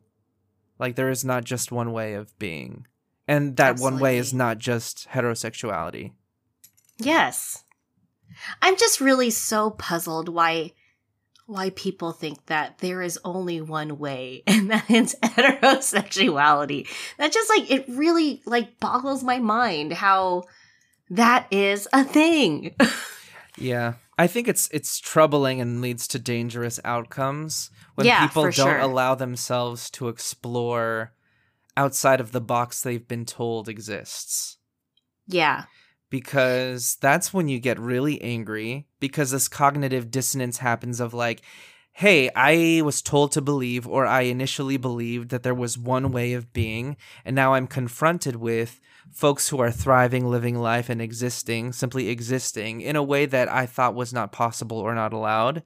like 0.80 0.96
there 0.96 1.10
is 1.10 1.26
not 1.26 1.44
just 1.44 1.72
one 1.72 1.92
way 1.92 2.14
of 2.14 2.38
being. 2.38 2.88
And 3.28 3.56
that 3.56 3.80
one 3.80 4.00
way 4.00 4.18
is 4.18 4.34
not 4.34 4.58
just 4.58 5.08
heterosexuality. 5.10 6.12
Yes. 7.00 7.64
I'm 8.62 8.78
just 8.78 9.00
really 9.02 9.30
so 9.30 9.70
puzzled 9.72 10.30
why 10.30 10.74
why 11.46 11.72
people 11.72 12.14
think 12.14 12.46
that 12.46 12.78
there 12.78 13.02
is 13.02 13.20
only 13.26 13.60
one 13.60 14.00
way 14.00 14.44
and 14.48 14.72
that 14.72 14.90
is 14.90 15.16
heterosexuality. 15.24 16.88
That 17.18 17.32
just 17.34 17.50
like 17.50 17.70
it 17.70 17.86
really 17.90 18.42
like 18.46 18.80
boggles 18.80 19.24
my 19.24 19.40
mind 19.40 19.94
how 19.94 20.44
that 21.10 21.48
is 21.52 21.88
a 21.94 22.04
thing. 22.04 22.76
Yeah. 23.56 23.94
I 24.18 24.26
think 24.26 24.48
it's 24.48 24.68
it's 24.72 25.00
troubling 25.00 25.62
and 25.62 25.80
leads 25.80 26.08
to 26.08 26.18
dangerous 26.20 26.80
outcomes 26.84 27.70
when 27.94 28.08
Yeah, 28.08 28.26
people 28.26 28.44
don't 28.46 28.54
sure. 28.54 28.80
allow 28.80 29.14
themselves 29.14 29.92
to 29.92 30.08
explore 30.08 31.14
outside 31.78 32.20
of 32.20 32.32
the 32.32 32.42
box 32.42 32.82
they've 32.82 33.08
been 33.08 33.26
told 33.26 33.70
exists. 33.70 34.58
yeah. 35.28 35.66
Because 36.14 36.96
that's 37.02 37.34
when 37.34 37.48
you 37.48 37.60
get 37.60 37.80
really 37.80 38.22
angry 38.22 38.86
because 39.00 39.32
this 39.32 39.48
cognitive 39.48 40.12
dissonance 40.12 40.60
happens 40.60 41.00
of 41.00 41.12
like 41.12 41.42
hey 41.94 42.30
i 42.36 42.84
was 42.86 43.02
told 43.02 43.32
to 43.32 43.42
believe 43.42 43.88
or 43.88 44.06
i 44.06 44.22
initially 44.22 44.78
believed 44.78 45.30
that 45.30 45.42
there 45.42 45.56
was 45.56 45.76
one 45.76 46.12
way 46.12 46.34
of 46.34 46.54
being 46.54 46.96
and 47.26 47.36
now 47.36 47.56
i'm 47.56 47.66
confronted 47.66 48.36
with 48.36 48.80
folks 49.12 49.50
who 49.50 49.60
are 49.60 49.72
thriving 49.72 50.28
living 50.30 50.56
life 50.60 50.88
and 50.88 51.02
existing 51.02 51.74
simply 51.74 52.10
existing 52.10 52.80
in 52.80 52.96
a 52.96 53.02
way 53.02 53.26
that 53.26 53.50
i 53.52 53.66
thought 53.66 53.96
was 53.96 54.14
not 54.14 54.32
possible 54.32 54.78
or 54.78 54.94
not 54.94 55.14
allowed 55.14 55.64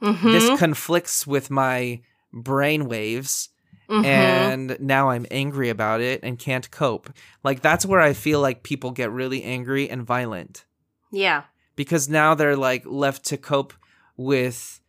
Mhm. 0.00 0.30
this 0.30 0.56
conflicts 0.56 1.26
with 1.26 1.50
my 1.50 2.00
brain 2.32 2.86
waves 2.86 3.48
Mhm. 3.88 4.04
and 4.04 4.76
now 4.80 5.08
I'm 5.10 5.26
angry 5.30 5.70
about 5.70 6.00
it 6.00 6.20
and 6.22 6.38
can't 6.38 6.70
cope. 6.70 7.10
Like 7.42 7.62
that's 7.62 7.86
where 7.86 8.00
I 8.00 8.12
feel 8.12 8.40
like 8.40 8.62
people 8.62 8.90
get 8.90 9.10
really 9.10 9.42
angry 9.42 9.88
and 9.88 10.02
violent 10.02 10.64
yeah. 11.10 11.44
because 11.74 12.08
now 12.08 12.34
they're 12.34 12.56
like 12.56 12.82
left 12.84 13.24
to 13.26 13.38
cope 13.38 13.72
with 14.16 14.80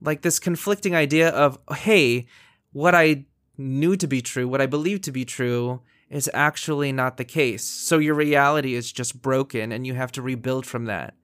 like 0.00 0.22
this 0.22 0.38
conflicting 0.38 0.94
idea 0.94 1.28
of 1.28 1.58
hey, 1.76 2.26
what 2.72 2.94
I 2.94 3.26
knew 3.58 3.96
to 3.96 4.06
be 4.06 4.22
true, 4.22 4.48
what 4.48 4.60
I 4.60 4.66
believed 4.66 5.04
to 5.04 5.12
be 5.12 5.24
true 5.24 5.82
is 6.08 6.30
actually 6.32 6.92
not 6.92 7.18
the 7.18 7.24
case. 7.24 7.64
So 7.64 7.98
your 7.98 8.14
reality 8.14 8.74
is 8.74 8.90
just 8.90 9.20
broken 9.20 9.72
and 9.72 9.86
you 9.86 9.94
have 9.94 10.12
to 10.12 10.22
rebuild 10.22 10.64
from 10.64 10.86
that. 10.86 11.14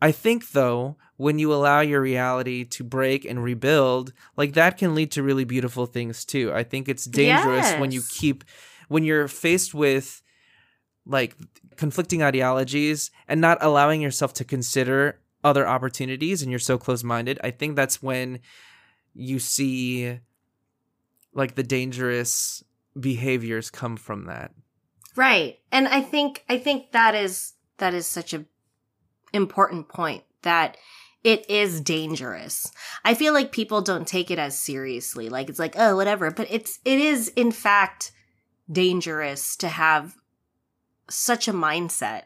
I 0.00 0.12
think 0.12 0.50
though, 0.50 0.96
when 1.16 1.38
you 1.38 1.52
allow 1.52 1.80
your 1.80 2.00
reality 2.00 2.64
to 2.64 2.84
break 2.84 3.24
and 3.24 3.42
rebuild, 3.42 4.12
like 4.36 4.52
that 4.52 4.78
can 4.78 4.94
lead 4.94 5.10
to 5.12 5.22
really 5.22 5.44
beautiful 5.44 5.86
things 5.86 6.24
too. 6.24 6.52
I 6.52 6.62
think 6.62 6.88
it's 6.88 7.04
dangerous 7.04 7.72
when 7.74 7.90
you 7.90 8.02
keep 8.08 8.44
when 8.88 9.04
you're 9.04 9.28
faced 9.28 9.74
with 9.74 10.22
like 11.04 11.36
conflicting 11.76 12.22
ideologies 12.22 13.10
and 13.26 13.40
not 13.40 13.58
allowing 13.60 14.00
yourself 14.00 14.32
to 14.34 14.44
consider 14.44 15.20
other 15.42 15.66
opportunities 15.66 16.42
and 16.42 16.50
you're 16.50 16.58
so 16.58 16.78
close-minded. 16.78 17.38
I 17.42 17.50
think 17.50 17.76
that's 17.76 18.02
when 18.02 18.40
you 19.14 19.38
see 19.38 20.20
like 21.32 21.54
the 21.54 21.62
dangerous 21.62 22.62
behaviors 22.98 23.70
come 23.70 23.96
from 23.96 24.26
that. 24.26 24.52
Right. 25.16 25.58
And 25.72 25.88
I 25.88 26.00
think 26.00 26.44
I 26.48 26.58
think 26.58 26.92
that 26.92 27.14
is 27.14 27.54
that 27.78 27.94
is 27.94 28.06
such 28.06 28.32
a 28.32 28.44
important 29.32 29.88
point 29.88 30.24
that 30.42 30.76
it 31.24 31.48
is 31.50 31.80
dangerous. 31.80 32.70
I 33.04 33.14
feel 33.14 33.32
like 33.32 33.52
people 33.52 33.82
don't 33.82 34.06
take 34.06 34.30
it 34.30 34.38
as 34.38 34.58
seriously. 34.58 35.28
Like 35.28 35.48
it's 35.48 35.58
like, 35.58 35.74
oh, 35.76 35.96
whatever, 35.96 36.30
but 36.30 36.46
it's 36.50 36.78
it 36.84 36.98
is 36.98 37.28
in 37.36 37.52
fact 37.52 38.12
dangerous 38.70 39.56
to 39.56 39.68
have 39.68 40.14
such 41.10 41.48
a 41.48 41.52
mindset 41.52 42.24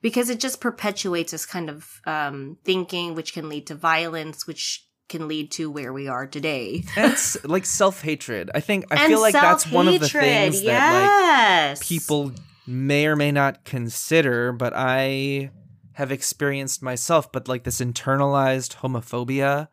because 0.00 0.30
it 0.30 0.40
just 0.40 0.60
perpetuates 0.60 1.32
this 1.32 1.46
kind 1.46 1.68
of 1.68 2.00
um 2.06 2.56
thinking 2.64 3.14
which 3.14 3.34
can 3.34 3.48
lead 3.48 3.66
to 3.66 3.74
violence 3.74 4.46
which 4.46 4.86
can 5.08 5.28
lead 5.28 5.50
to 5.52 5.70
where 5.70 5.92
we 5.92 6.08
are 6.08 6.26
today. 6.26 6.82
It's 6.96 7.42
like 7.44 7.66
self-hatred. 7.66 8.50
I 8.54 8.60
think 8.60 8.86
I 8.90 8.96
And 8.96 9.10
feel 9.12 9.20
like 9.20 9.34
that's 9.34 9.70
one 9.70 9.86
of 9.86 10.00
the 10.00 10.08
things 10.08 10.62
that 10.62 11.70
like 11.70 11.80
people 11.80 12.32
may 12.66 13.06
or 13.06 13.14
may 13.14 13.30
not 13.30 13.64
consider, 13.64 14.52
but 14.52 14.72
I 14.74 15.50
have 15.94 16.12
experienced 16.12 16.82
myself, 16.82 17.30
but 17.32 17.48
like 17.48 17.64
this 17.64 17.80
internalized 17.80 18.76
homophobia 18.76 19.68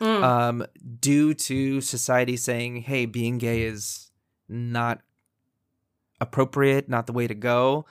Mm. 0.00 0.22
um, 0.22 0.66
due 0.98 1.34
to 1.34 1.82
society 1.82 2.34
saying, 2.34 2.76
hey, 2.82 3.04
being 3.04 3.36
gay 3.36 3.64
is 3.64 4.10
not 4.48 5.02
appropriate, 6.20 6.88
not 6.88 7.06
the 7.06 7.12
way 7.12 7.26
to 7.26 7.34
go. 7.34 7.84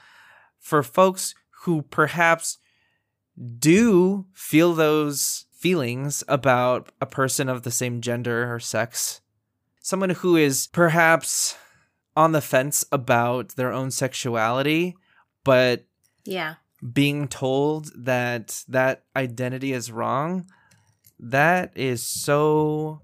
For 0.58 0.82
folks 0.82 1.36
who 1.62 1.84
perhaps 1.84 2.58
do 3.60 4.26
feel 4.34 4.74
those 4.74 5.46
feelings 5.52 6.24
about 6.28 6.92
a 7.00 7.06
person 7.06 7.48
of 7.48 7.62
the 7.62 7.72
same 7.72 8.02
gender 8.02 8.52
or 8.52 8.60
sex, 8.60 9.22
someone 9.80 10.10
who 10.10 10.36
is 10.36 10.66
perhaps 10.66 11.56
on 12.16 12.32
the 12.32 12.42
fence 12.42 12.84
about 12.92 13.50
their 13.50 13.72
own 13.72 13.92
sexuality, 13.92 14.96
but 15.44 15.86
yeah. 16.26 16.56
Being 16.94 17.28
told 17.28 17.92
that 17.96 18.64
that 18.68 19.04
identity 19.16 19.74
is 19.74 19.92
wrong, 19.92 20.46
that 21.20 21.72
is 21.76 22.06
so. 22.06 23.02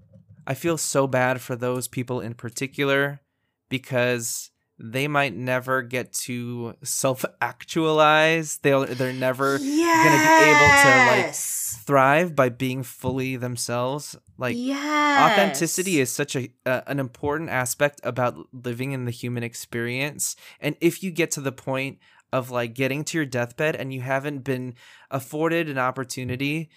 I 0.48 0.54
feel 0.54 0.78
so 0.78 1.08
bad 1.08 1.40
for 1.40 1.56
those 1.56 1.88
people 1.88 2.20
in 2.20 2.34
particular 2.34 3.20
because 3.68 4.50
they 4.78 5.08
might 5.08 5.34
never 5.34 5.82
get 5.82 6.12
to 6.12 6.74
self 6.82 7.24
actualize. 7.40 8.58
They'll 8.58 8.86
they're 8.86 9.12
never 9.12 9.58
yes. 9.60 10.04
Gonna 10.04 10.22
be 10.28 10.50
able 10.50 11.16
to 11.16 11.22
like 11.22 11.34
thrive 11.34 12.36
by 12.36 12.50
being 12.50 12.82
fully 12.82 13.36
themselves. 13.36 14.16
Like 14.36 14.56
yes. 14.58 15.32
authenticity 15.32 16.00
is 16.00 16.12
such 16.12 16.36
a 16.36 16.50
uh, 16.66 16.82
an 16.86 17.00
important 17.00 17.48
aspect 17.48 18.00
about 18.04 18.36
living 18.52 18.92
in 18.92 19.06
the 19.06 19.10
human 19.10 19.42
experience 19.42 20.36
and 20.60 20.76
if 20.80 21.02
you 21.02 21.10
get 21.10 21.30
to 21.32 21.40
the 21.40 21.52
point 21.52 21.98
of 22.36 22.50
like 22.50 22.74
getting 22.74 23.02
to 23.02 23.16
your 23.18 23.24
deathbed 23.24 23.74
and 23.74 23.92
you 23.92 24.02
haven't 24.02 24.44
been 24.44 24.74
afforded 25.10 25.68
an 25.68 25.78
opportunity 25.78 26.68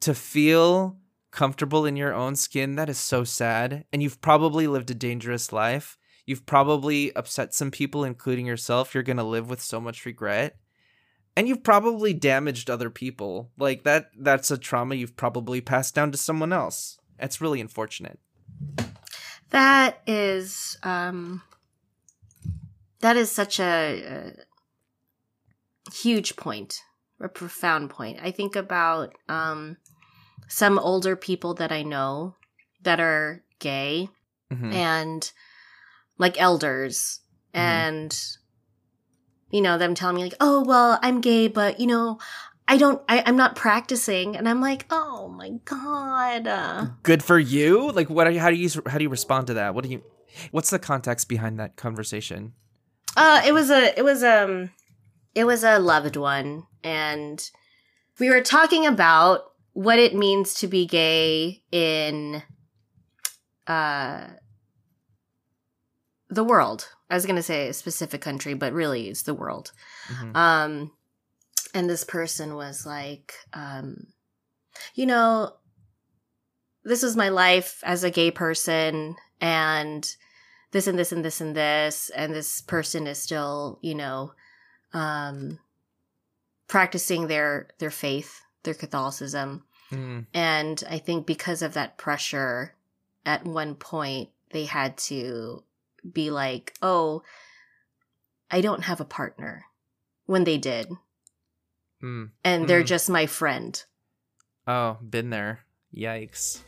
to 0.00 0.14
feel 0.14 0.96
comfortable 1.32 1.84
in 1.84 1.96
your 1.96 2.14
own 2.14 2.36
skin 2.36 2.76
that 2.76 2.88
is 2.88 2.98
so 2.98 3.24
sad. 3.24 3.84
And 3.92 4.02
you've 4.02 4.20
probably 4.20 4.68
lived 4.68 4.90
a 4.90 4.94
dangerous 4.94 5.52
life. 5.52 5.98
You've 6.24 6.46
probably 6.46 7.14
upset 7.16 7.52
some 7.52 7.72
people 7.72 8.04
including 8.04 8.46
yourself. 8.46 8.94
You're 8.94 9.02
going 9.02 9.16
to 9.16 9.24
live 9.24 9.50
with 9.50 9.60
so 9.60 9.80
much 9.80 10.06
regret. 10.06 10.56
And 11.36 11.48
you've 11.48 11.64
probably 11.64 12.12
damaged 12.12 12.70
other 12.70 12.90
people. 12.90 13.50
Like 13.58 13.82
that 13.82 14.10
that's 14.16 14.50
a 14.50 14.58
trauma 14.58 14.94
you've 14.94 15.16
probably 15.16 15.60
passed 15.60 15.94
down 15.94 16.12
to 16.12 16.18
someone 16.18 16.52
else. 16.52 16.98
It's 17.18 17.40
really 17.40 17.60
unfortunate. 17.60 18.20
That 19.50 20.00
is 20.06 20.78
um 20.82 21.42
that 23.00 23.16
is 23.16 23.30
such 23.30 23.58
a, 23.58 23.64
a 24.04 24.51
huge 25.92 26.36
point, 26.36 26.82
a 27.20 27.28
profound 27.28 27.90
point. 27.90 28.18
I 28.22 28.30
think 28.30 28.56
about 28.56 29.14
um 29.28 29.76
some 30.48 30.78
older 30.78 31.16
people 31.16 31.54
that 31.54 31.72
I 31.72 31.82
know 31.82 32.34
that 32.82 33.00
are 33.00 33.42
gay 33.58 34.08
Mhm. 34.52 34.72
and 34.74 35.32
like 36.18 36.40
elders 36.40 37.20
Mhm. 37.54 37.60
and 37.60 38.20
you 39.50 39.60
know 39.60 39.78
them 39.78 39.94
telling 39.94 40.16
me 40.16 40.22
like 40.22 40.34
oh 40.40 40.64
well 40.64 40.98
i'm 41.02 41.20
gay 41.20 41.46
but 41.48 41.78
you 41.78 41.86
know 41.86 42.18
i 42.66 42.76
don't 42.76 43.00
I, 43.08 43.22
i'm 43.26 43.36
not 43.36 43.54
practicing 43.56 44.36
and 44.36 44.48
i'm 44.48 44.60
like 44.60 44.86
oh 44.90 45.28
my 45.28 45.50
god 45.64 46.46
uh, 46.46 46.86
Good 47.02 47.22
for 47.22 47.38
you. 47.38 47.90
Like, 47.92 48.08
what? 48.10 48.26
Are 48.26 48.30
you, 48.30 48.40
how 48.40 48.50
do 48.50 48.56
you 48.56 48.68
how 48.86 48.98
do 48.98 49.04
you 49.04 49.10
respond 49.10 49.46
to 49.48 49.54
that? 49.54 49.74
What 49.74 49.84
do 49.84 49.90
you? 49.90 50.02
What's 50.50 50.70
the 50.70 50.78
context 50.78 51.28
behind 51.28 51.58
that 51.60 51.76
conversation? 51.76 52.52
uh 53.16 53.42
it 53.46 53.52
was 53.52 53.70
a 53.70 53.96
it 53.98 54.02
was 54.04 54.22
um 54.24 54.70
it 55.34 55.44
was 55.44 55.64
a 55.64 55.78
loved 55.78 56.16
one 56.16 56.66
and 56.84 57.50
we 58.18 58.28
were 58.30 58.42
talking 58.42 58.86
about 58.86 59.52
what 59.72 59.98
it 59.98 60.14
means 60.14 60.54
to 60.54 60.66
be 60.66 60.86
gay 60.86 61.62
in 61.72 62.42
uh 63.66 64.26
the 66.28 66.44
world 66.44 66.88
i 67.10 67.14
was 67.14 67.26
going 67.26 67.36
to 67.36 67.42
say 67.42 67.68
a 67.68 67.72
specific 67.72 68.20
country 68.20 68.54
but 68.54 68.72
really 68.72 69.08
it's 69.08 69.22
the 69.22 69.34
world 69.34 69.72
Mhm. 70.08 70.36
Um, 70.36 70.90
and 71.74 71.88
this 71.88 72.04
person 72.04 72.54
was 72.54 72.84
like, 72.84 73.34
um, 73.52 74.08
you 74.94 75.06
know, 75.06 75.54
this 76.84 77.02
is 77.02 77.16
my 77.16 77.28
life 77.28 77.80
as 77.84 78.02
a 78.04 78.10
gay 78.10 78.30
person, 78.30 79.16
and 79.40 80.14
this 80.72 80.86
and 80.86 80.98
this 80.98 81.12
and 81.12 81.24
this 81.24 81.40
and 81.40 81.54
this, 81.54 82.10
and 82.10 82.34
this 82.34 82.60
person 82.60 83.06
is 83.06 83.18
still, 83.18 83.78
you 83.80 83.94
know, 83.94 84.32
um, 84.92 85.58
practicing 86.68 87.26
their 87.26 87.68
their 87.78 87.90
faith, 87.90 88.40
their 88.62 88.74
Catholicism, 88.74 89.64
Mm. 89.90 90.26
and 90.32 90.82
I 90.88 90.98
think 90.98 91.26
because 91.26 91.60
of 91.62 91.74
that 91.74 91.98
pressure, 91.98 92.74
at 93.26 93.44
one 93.44 93.74
point 93.74 94.30
they 94.50 94.64
had 94.64 94.96
to 94.98 95.64
be 96.10 96.30
like, 96.30 96.74
oh, 96.82 97.22
I 98.50 98.60
don't 98.60 98.84
have 98.84 99.00
a 99.00 99.04
partner 99.04 99.66
when 100.26 100.44
they 100.44 100.58
did 100.58 100.88
Mm. 102.02 102.30
and 102.44 102.68
they're 102.68 102.82
Mm. 102.82 102.86
just 102.86 103.08
my 103.10 103.26
friend. 103.26 103.82
Oh, 104.66 104.98
been 105.02 105.30
there. 105.30 105.60
Yikes. 105.94 106.60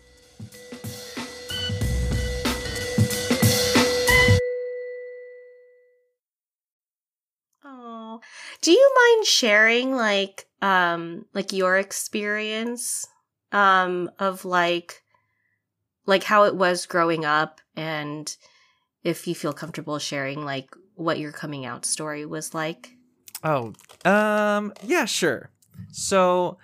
Do 8.64 8.72
you 8.72 8.92
mind 8.96 9.26
sharing 9.26 9.94
like 9.94 10.46
um 10.62 11.26
like 11.34 11.52
your 11.52 11.76
experience 11.76 13.06
um 13.52 14.10
of 14.18 14.46
like 14.46 15.02
like 16.06 16.24
how 16.24 16.44
it 16.44 16.54
was 16.56 16.86
growing 16.86 17.26
up 17.26 17.60
and 17.76 18.36
if 19.02 19.26
you 19.26 19.34
feel 19.34 19.52
comfortable 19.52 19.98
sharing 19.98 20.44
like 20.44 20.70
what 20.94 21.18
your 21.18 21.32
coming 21.32 21.66
out 21.66 21.84
story 21.84 22.24
was 22.24 22.54
like? 22.54 22.96
Oh, 23.42 23.74
um, 24.04 24.72
yeah, 24.82 25.04
sure. 25.04 25.50
So, 25.92 26.56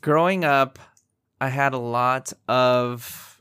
growing 0.00 0.44
up, 0.44 0.78
I 1.40 1.48
had 1.48 1.74
a 1.74 1.78
lot 1.78 2.32
of 2.48 3.38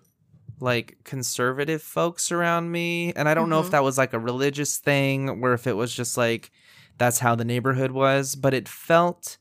like 0.60 0.98
conservative 1.06 1.82
folks 1.82 2.32
around 2.32 2.72
me, 2.72 3.14
and 3.14 3.30
I 3.30 3.34
don't 3.34 3.50
know 3.50 3.62
if 3.62 3.68
Mhm. 3.68 3.72
that 3.72 3.84
was 3.84 3.98
like 3.98 4.14
a 4.14 4.20
religious 4.20 4.78
thing 4.78 5.30
or 5.30 5.54
if 5.54 5.68
it 5.68 5.78
was 5.78 5.94
just 5.94 6.18
like 6.18 6.52
that's 7.02 7.18
how 7.20 7.34
the 7.34 7.44
neighborhood 7.44 7.90
was, 7.92 8.36
but 8.36 8.54
it 8.54 8.70
felt 8.70 9.38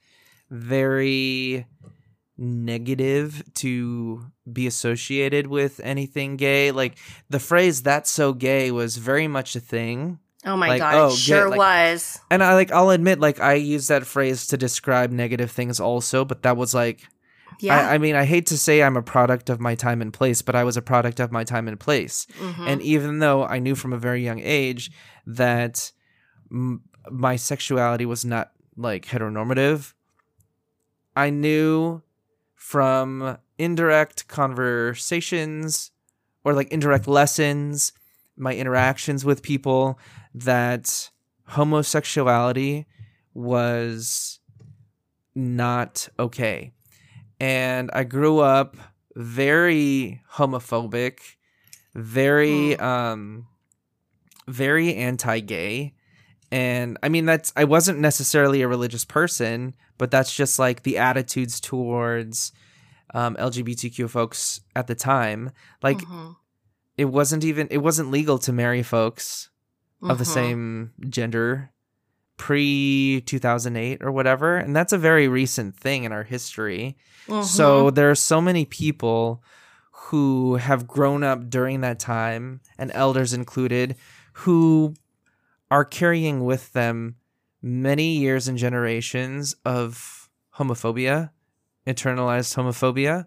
very 0.49 1.67
negative 2.39 3.43
to 3.55 4.25
be 4.51 4.67
associated 4.67 5.47
with 5.47 5.79
anything 5.85 6.37
gay. 6.37 6.71
Like 6.71 6.97
the 7.29 7.39
phrase 7.39 7.83
that's 7.83 8.11
so 8.11 8.33
gay 8.33 8.71
was 8.71 8.97
very 8.97 9.29
much 9.29 9.55
a 9.57 9.61
thing. 9.61 10.19
Oh 10.47 10.57
my 10.57 10.69
Like, 10.69 10.79
god, 10.81 10.95
oh, 10.95 11.09
it 11.13 11.17
sure 11.19 11.51
like- 11.51 11.59
was. 11.59 12.19
And 12.31 12.43
I 12.43 12.55
like 12.55 12.73
I'll 12.73 12.91
admit 12.91 13.21
like 13.21 13.41
I 13.41 13.55
use 13.55 13.89
that 13.89 14.07
phrase 14.07 14.47
to 14.49 14.57
describe 14.57 15.11
negative 15.13 15.51
things 15.51 15.79
also, 15.81 16.25
but 16.25 16.43
that 16.45 16.57
was 16.57 16.73
like 16.75 17.03
Yeah. 17.61 17.77
I, 17.91 17.95
I 17.95 17.99
mean 17.99 18.15
I 18.17 18.25
hate 18.25 18.47
to 18.47 18.57
say 18.57 18.83
I'm 18.83 18.97
a 18.97 19.03
product 19.03 19.51
of 19.51 19.61
my 19.61 19.75
time 19.75 20.01
and 20.01 20.13
place, 20.13 20.41
but 20.41 20.55
I 20.55 20.65
was 20.65 20.79
a 20.79 20.83
product 20.83 21.21
of 21.21 21.31
my 21.31 21.45
time 21.45 21.69
and 21.69 21.79
place. 21.79 22.27
Mhm. 22.41 22.67
And 22.67 22.83
even 22.83 23.19
though 23.19 23.45
I 23.45 23.59
knew 23.59 23.75
from 23.75 23.93
a 23.93 23.99
very 23.99 24.25
young 24.25 24.41
age 24.43 24.91
that 25.27 25.93
m- 26.51 26.81
my 27.11 27.37
sexuality 27.37 28.05
was 28.05 28.25
not 28.25 28.53
like 28.77 29.07
heteronormative, 29.07 29.95
I 31.17 31.31
knew 31.31 32.03
from 32.55 33.39
indirect 33.59 34.29
conversations 34.29 35.91
or 36.45 36.53
like 36.55 36.69
indirect 36.69 37.07
lessons, 37.07 37.93
my 38.37 38.55
interactions 38.55 39.25
with 39.25 39.43
people, 39.43 39.99
that 40.35 41.11
homosexuality 41.49 42.87
was 43.35 44.39
not 45.35 46.09
okay. 46.19 46.73
And 47.39 47.91
I 47.93 48.05
grew 48.05 48.39
up 48.39 48.77
very 49.17 50.23
homophobic, 50.35 51.19
very 51.95 52.79
um 52.79 53.47
very 54.47 54.95
anti-gay. 54.95 55.95
And 56.53 56.99
I 57.03 57.09
mean 57.09 57.27
that's 57.27 57.53
I 57.57 57.65
wasn't 57.65 58.01
necessarily 58.01 58.63
a 58.63 58.69
religious 58.69 59.05
person, 59.05 59.75
but 59.99 60.11
that's 60.11 60.35
just 60.35 60.59
like 60.59 60.83
the 60.83 60.99
attitudes 60.99 61.61
towards 61.61 62.53
um, 63.15 63.37
LGBTQ 63.37 64.09
folks 64.11 64.61
at 64.75 64.87
the 64.87 64.95
time. 64.95 65.51
Like 65.83 65.99
Mhm. 65.99 66.37
it 66.97 67.07
wasn't 67.07 67.45
even 67.45 67.69
it 67.71 67.79
wasn't 67.79 68.11
legal 68.11 68.39
to 68.41 68.53
marry 68.53 68.83
folks 68.83 69.49
of 70.03 70.19
the 70.19 70.25
Mhm. 70.25 70.35
same 70.35 70.91
gender 71.09 71.71
pre 72.37 73.23
2008 73.27 74.03
or 74.03 74.11
whatever 74.11 74.57
and 74.57 74.75
that's 74.75 74.95
a 74.95 74.99
very 74.99 75.29
recent 75.29 75.77
thing 75.77 76.05
in 76.05 76.13
our 76.13 76.23
history 76.25 76.97
Mhm. 77.29 77.45
so 77.45 77.91
there 77.91 78.11
are 78.11 78.15
so 78.15 78.41
many 78.41 78.65
people 78.65 79.43
who 80.09 80.57
have 80.57 80.87
grown 80.89 81.23
up 81.23 81.51
during 81.51 81.83
that 81.83 81.99
time 82.01 82.61
and 82.79 82.91
elders 82.95 83.35
included 83.35 83.95
who 84.33 84.95
are 85.71 85.85
carrying 85.85 86.45
with 86.45 86.73
them 86.73 87.17
many 87.63 88.17
years 88.17 88.49
and 88.49 88.59
generations 88.59 89.55
of 89.65 90.29
homophobia 90.57 91.31
internalized 91.87 92.55
homophobia. 92.55 93.27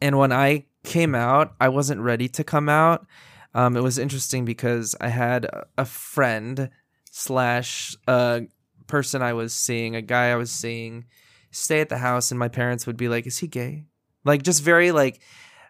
And 0.00 0.18
when 0.18 0.32
i 0.32 0.64
came 0.84 1.14
out 1.14 1.54
i 1.60 1.68
wasn't 1.68 2.00
ready 2.00 2.28
to 2.28 2.44
come 2.44 2.68
out. 2.68 3.06
Um, 3.54 3.76
it 3.76 3.82
was 3.82 3.98
interesting 3.98 4.44
because 4.44 4.94
i 5.00 5.08
had 5.08 5.48
a- 5.76 5.84
friend 5.84 6.70
slash 7.10 7.96
a 8.06 8.42
person 8.86 9.22
i 9.22 9.32
was 9.32 9.52
seeing 9.52 9.96
a 9.96 10.02
guy 10.02 10.30
i 10.30 10.36
was 10.36 10.50
seeing 10.50 11.04
stay 11.50 11.80
at 11.80 11.88
the 11.88 11.98
house 11.98 12.30
and 12.30 12.38
my 12.38 12.48
parents 12.48 12.86
would 12.86 12.96
be 12.96 13.08
like 13.08 13.26
is 13.26 13.38
he 13.38 13.46
gay? 13.46 13.84
Like 14.24 14.42
just 14.42 14.62
very 14.62 14.92
like 14.92 15.20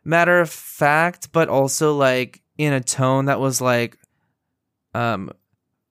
matter 0.05 0.41
of 0.41 0.51
fact 0.51 1.33
but 1.33 1.49
also 1.49 1.97
like 1.97 2.43
in 2.59 2.73
a 2.73 2.81
tone 2.81 3.27
that 3.27 3.41
was 3.41 3.61
like 3.61 3.97
um 4.95 5.31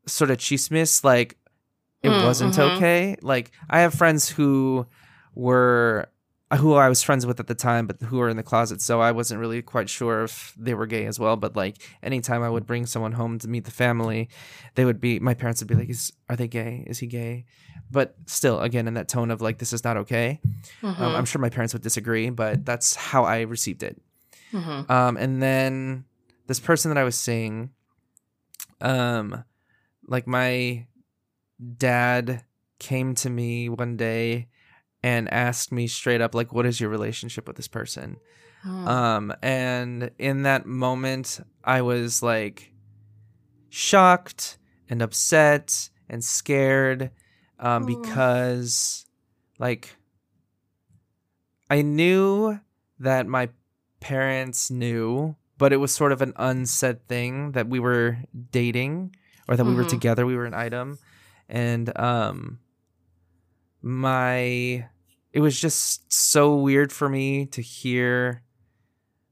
sort 0.08 0.32
of 0.32 0.38
chismis 0.38 1.04
like 1.04 1.38
it 2.04 2.10
Mm, 2.10 2.24
wasn't 2.24 2.54
mhm. 2.56 2.72
okay 2.72 3.15
like 3.22 3.52
i 3.70 3.80
have 3.82 3.93
friends 3.93 4.30
who 4.30 4.86
were 5.36 6.08
who 6.60 6.76
I 6.76 6.88
was 6.88 7.04
friends 7.04 7.26
with 7.26 7.41
at 7.41 7.48
the 7.48 7.56
time, 7.56 7.88
but 7.88 8.02
who 8.02 8.20
were 8.20 8.30
in 8.30 8.38
the 8.38 8.41
closet. 8.52 8.82
So 8.82 9.02
I 9.02 9.12
wasn't 9.12 9.41
really 9.41 9.62
quite 9.62 9.89
sure 9.89 10.24
if 10.24 10.54
they 10.58 10.74
were 10.74 10.86
gay 10.86 11.06
as 11.06 11.20
well. 11.20 11.36
But 11.36 11.58
like 11.58 11.76
anytime 12.02 12.41
I 12.41 12.50
would 12.50 12.65
bring 12.65 12.86
someone 12.86 13.12
home 13.12 13.38
to 13.39 13.50
meet 13.50 13.65
the 13.65 13.72
family, 13.86 14.30
they 14.76 14.86
would 14.86 15.02
be 15.02 15.20
my 15.20 15.34
parents 15.34 15.60
would 15.60 15.67
be 15.67 15.76
like, 15.76 15.89
"Is 15.89 16.13
are 16.30 16.38
they 16.38 16.48
gay? 16.48 16.86
Is 16.88 17.00
he 17.00 17.08
gay?" 17.08 17.43
But 17.91 18.15
still, 18.28 18.62
again, 18.62 18.88
in 18.88 18.93
that 18.93 19.10
tone 19.10 19.30
of 19.30 19.41
like, 19.41 19.58
"This 19.58 19.74
is 19.74 19.84
not 19.84 19.98
okay." 19.98 20.39
Um, 20.84 20.96
Mhm. 20.96 21.15
I'm 21.17 21.26
sure 21.26 21.41
my 21.41 21.50
parents 21.50 21.74
would 21.74 21.84
disagree, 21.84 22.30
but 22.30 22.63
that's 22.63 22.96
how 22.96 23.26
I 23.26 23.41
received 23.41 23.84
it. 23.84 24.02
Mhm. 24.54 24.89
Um, 24.89 25.17
and 25.17 25.43
then 25.43 26.06
this 26.48 26.62
person 26.62 26.88
that 26.91 26.98
I 26.98 27.04
was 27.04 27.17
seeing, 27.20 27.72
um, 28.80 29.43
like 30.08 30.28
my 30.28 30.88
dad 31.78 32.43
came 32.80 33.15
to 33.15 33.30
me 33.30 33.70
one 33.70 33.98
day 33.98 34.48
and 35.04 35.32
asked 35.32 35.72
me 35.72 35.88
straight 35.88 36.22
up, 36.22 36.34
like, 36.34 36.54
what 36.54 36.65
is 36.65 36.80
your 36.80 36.89
relationship 36.89 37.48
with 37.48 37.56
this 37.56 37.67
person? 37.67 38.17
Um, 38.65 39.34
and 39.41 40.12
in 40.17 40.43
that 40.43 40.65
moment, 40.65 41.39
I 41.63 41.82
was 41.82 42.22
like 42.22 42.74
shocked 43.70 44.58
and 44.89 45.02
upset 45.02 45.89
and 46.10 46.24
scared 46.24 47.12
um, 47.60 47.84
Aw. 47.84 47.86
because, 47.86 49.06
like, 49.60 49.96
I 51.70 51.82
knew 51.82 52.60
that 53.00 53.28
my 53.28 53.50
parents 54.00 54.70
knew 54.72 55.36
but 55.58 55.74
it 55.74 55.78
was 55.78 55.91
sort 55.91 56.12
of 56.12 56.22
an 56.22 56.34
unsaid 56.36 57.08
thing 57.08 57.54
that 57.54 57.67
we 57.67 57.80
were 57.80 58.17
dating 58.52 59.15
or 59.48 59.56
that 59.56 59.66
we 59.66 59.74
were 59.76 59.84
Mhm. 59.84 59.90
together. 59.90 60.26
We 60.26 60.36
were 60.36 60.46
an 60.46 60.54
item, 60.54 61.00
and 61.50 61.98
um, 62.00 62.60
my 63.82 64.88
it 65.34 65.40
was 65.42 65.60
just 65.60 66.12
so 66.12 66.56
weird 66.56 66.92
for 66.92 67.10
me 67.10 67.46
to 67.48 67.62
hear 67.62 68.42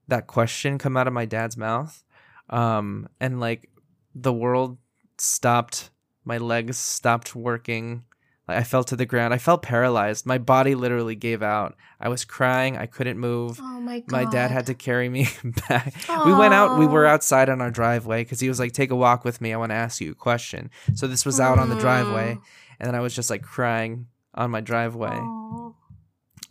that 0.07 0.27
question 0.27 0.77
come 0.77 0.95
out 0.97 1.07
of 1.07 1.13
my 1.13 1.25
dad's 1.25 1.57
mouth, 1.57 2.03
um, 2.49 3.07
and 3.19 3.39
like 3.39 3.69
the 4.13 4.33
world 4.33 4.77
stopped. 5.17 5.89
My 6.23 6.37
legs 6.37 6.77
stopped 6.77 7.35
working. 7.35 8.03
Like 8.47 8.57
I 8.59 8.63
fell 8.63 8.83
to 8.85 8.95
the 8.95 9.05
ground. 9.07 9.33
I 9.33 9.39
felt 9.39 9.63
paralyzed. 9.63 10.25
My 10.25 10.37
body 10.37 10.75
literally 10.75 11.15
gave 11.15 11.41
out. 11.41 11.75
I 11.99 12.09
was 12.09 12.25
crying. 12.25 12.77
I 12.77 12.85
couldn't 12.85 13.17
move. 13.17 13.59
Oh 13.61 13.79
my 13.81 14.01
god. 14.01 14.11
My 14.11 14.25
dad 14.25 14.51
had 14.51 14.67
to 14.67 14.75
carry 14.75 15.09
me 15.09 15.27
back. 15.69 15.93
We 16.25 16.33
went 16.33 16.53
out. 16.53 16.77
We 16.77 16.85
were 16.85 17.05
outside 17.07 17.49
on 17.49 17.59
our 17.61 17.71
driveway 17.71 18.23
because 18.23 18.39
he 18.39 18.47
was 18.47 18.59
like, 18.59 18.71
"Take 18.73 18.91
a 18.91 18.95
walk 18.95 19.25
with 19.25 19.41
me. 19.41 19.51
I 19.53 19.57
want 19.57 19.71
to 19.71 19.75
ask 19.75 19.99
you 19.99 20.11
a 20.11 20.15
question." 20.15 20.69
So 20.93 21.07
this 21.07 21.25
was 21.25 21.39
out 21.39 21.57
on 21.57 21.69
the 21.69 21.79
driveway, 21.79 22.37
and 22.79 22.87
then 22.87 22.93
I 22.95 22.99
was 22.99 23.15
just 23.15 23.29
like 23.31 23.41
crying 23.41 24.07
on 24.35 24.51
my 24.51 24.61
driveway, 24.61 25.09
Aw. 25.15 25.71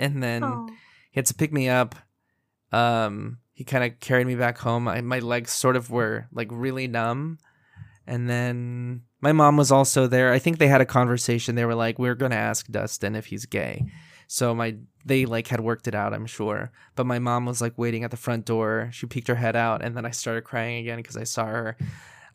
and 0.01 0.23
then 0.23 0.43
Aw. 0.43 0.67
he 0.67 0.75
had 1.15 1.27
to 1.27 1.35
pick 1.35 1.53
me 1.53 1.69
up. 1.69 1.95
Um, 2.73 3.39
he 3.53 3.63
kind 3.63 3.85
of 3.85 4.01
carried 4.01 4.27
me 4.27 4.35
back 4.35 4.59
home. 4.59 4.89
I, 4.89 5.01
my 5.01 5.21
legs 5.21 5.53
sort 5.53 5.77
of 5.77 5.91
were 5.91 6.27
like 6.33 6.49
really 6.51 6.89
numb, 6.89 7.39
and 8.05 8.29
then 8.29 9.03
my 9.25 9.33
mom 9.33 9.57
was 9.57 9.73
also 9.73 10.07
there. 10.07 10.35
I 10.35 10.39
think 10.39 10.59
they 10.59 10.69
had 10.69 10.83
a 10.83 10.87
conversation. 10.87 11.55
They 11.55 11.65
were 11.65 11.75
like, 11.75 11.99
"We're 11.99 12.15
gonna 12.15 12.35
ask 12.35 12.67
Dustin 12.71 13.17
if 13.17 13.27
he's 13.27 13.47
gay." 13.47 13.87
So 14.27 14.55
my 14.55 14.77
they 15.03 15.25
like 15.25 15.49
had 15.49 15.61
worked 15.61 15.89
it 15.89 15.95
out, 15.95 16.13
I'm 16.13 16.27
sure. 16.27 16.71
But 16.95 17.07
my 17.07 17.19
mom 17.19 17.47
was 17.47 17.63
like 17.63 17.79
waiting 17.79 18.05
at 18.05 18.11
the 18.11 18.19
front 18.19 18.45
door. 18.45 18.91
She 18.93 19.07
peeked 19.07 19.29
her 19.29 19.35
head 19.35 19.57
out, 19.57 19.83
and 19.83 19.97
then 19.97 20.05
I 20.05 20.11
started 20.11 20.45
crying 20.45 20.77
again 20.77 20.99
because 20.99 21.17
I 21.17 21.25
saw 21.25 21.47
her. 21.47 21.77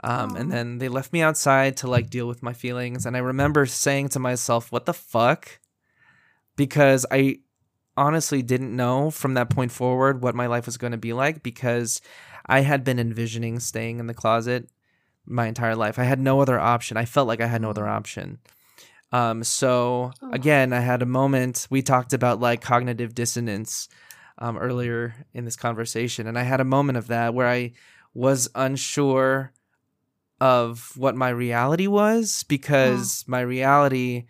Um, 0.03 0.35
and 0.35 0.51
then 0.51 0.79
they 0.79 0.87
left 0.87 1.13
me 1.13 1.21
outside 1.21 1.77
to 1.77 1.87
like 1.87 2.09
deal 2.09 2.27
with 2.27 2.41
my 2.41 2.53
feelings. 2.53 3.05
And 3.05 3.15
I 3.15 3.19
remember 3.19 3.67
saying 3.67 4.09
to 4.09 4.19
myself, 4.19 4.71
"What 4.71 4.87
the 4.87 4.93
fuck?" 4.93 5.59
Because 6.55 7.05
I 7.11 7.41
honestly 7.95 8.41
didn't 8.41 8.75
know 8.75 9.11
from 9.11 9.35
that 9.35 9.51
point 9.51 9.71
forward 9.71 10.23
what 10.23 10.33
my 10.33 10.47
life 10.47 10.65
was 10.65 10.77
going 10.77 10.93
to 10.93 10.97
be 10.97 11.13
like 11.13 11.43
because 11.43 12.01
I 12.47 12.61
had 12.61 12.83
been 12.83 12.97
envisioning 12.97 13.59
staying 13.59 13.99
in 13.99 14.07
the 14.07 14.13
closet 14.15 14.69
my 15.29 15.47
entire 15.47 15.75
life. 15.75 15.99
I 15.99 16.03
had 16.03 16.19
no 16.19 16.41
other 16.41 16.59
option. 16.59 16.97
I 16.97 17.05
felt 17.05 17.27
like 17.27 17.41
I 17.41 17.47
had 17.47 17.61
no 17.61 17.69
other 17.69 17.87
option. 17.87 18.39
Um, 19.11 19.43
so 19.43 20.11
Oh. 20.21 20.31
again, 20.31 20.73
I 20.73 20.79
had 20.81 21.01
a 21.01 21.05
moment. 21.05 21.67
We 21.69 21.81
talked 21.81 22.13
about 22.13 22.39
like 22.39 22.61
cognitive 22.61 23.15
dissonance 23.15 23.87
um, 24.37 24.57
earlier 24.57 25.15
in 25.33 25.45
this 25.45 25.55
conversation, 25.55 26.27
and 26.27 26.37
I 26.37 26.43
had 26.43 26.59
a 26.61 26.65
moment 26.65 26.97
of 26.97 27.07
that 27.07 27.33
where 27.33 27.47
I 27.47 27.73
was 28.13 28.49
unsure 28.55 29.51
of 30.41 30.93
what 30.95 31.15
my 31.15 31.29
reality 31.29 31.87
was 31.87 32.43
because 32.47 33.25
my 33.27 33.41
reality 33.41 34.25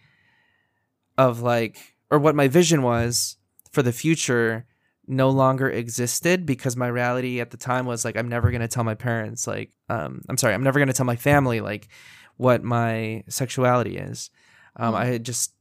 of 1.17 1.41
like 1.41 1.95
or 2.09 2.17
what 2.17 2.35
my 2.35 2.47
vision 2.47 2.81
was 2.81 3.37
for 3.71 3.83
the 3.83 3.91
future 3.93 4.65
no 5.09 5.29
longer 5.29 5.69
existed 5.69 6.45
because 6.45 6.77
my 6.77 6.87
reality 6.87 7.41
at 7.41 7.49
the 7.49 7.57
time 7.57 7.85
was 7.85 8.05
like 8.05 8.15
I'm 8.15 8.29
never 8.29 8.51
going 8.51 8.61
to 8.61 8.67
tell 8.67 8.83
my 8.83 8.95
parents 8.95 9.47
like 9.47 9.71
um 9.89 10.21
I'm 10.29 10.37
sorry 10.37 10.53
I'm 10.53 10.63
never 10.63 10.79
going 10.79 10.87
to 10.87 10.93
tell 10.93 11.05
my 11.05 11.15
family 11.15 11.61
like 11.61 11.89
what 12.37 12.63
my 12.63 13.23
sexuality 13.27 13.97
is. 13.97 14.29
Um 14.75 14.93
Mm. 14.93 14.97
I 14.97 15.17
just 15.17 15.53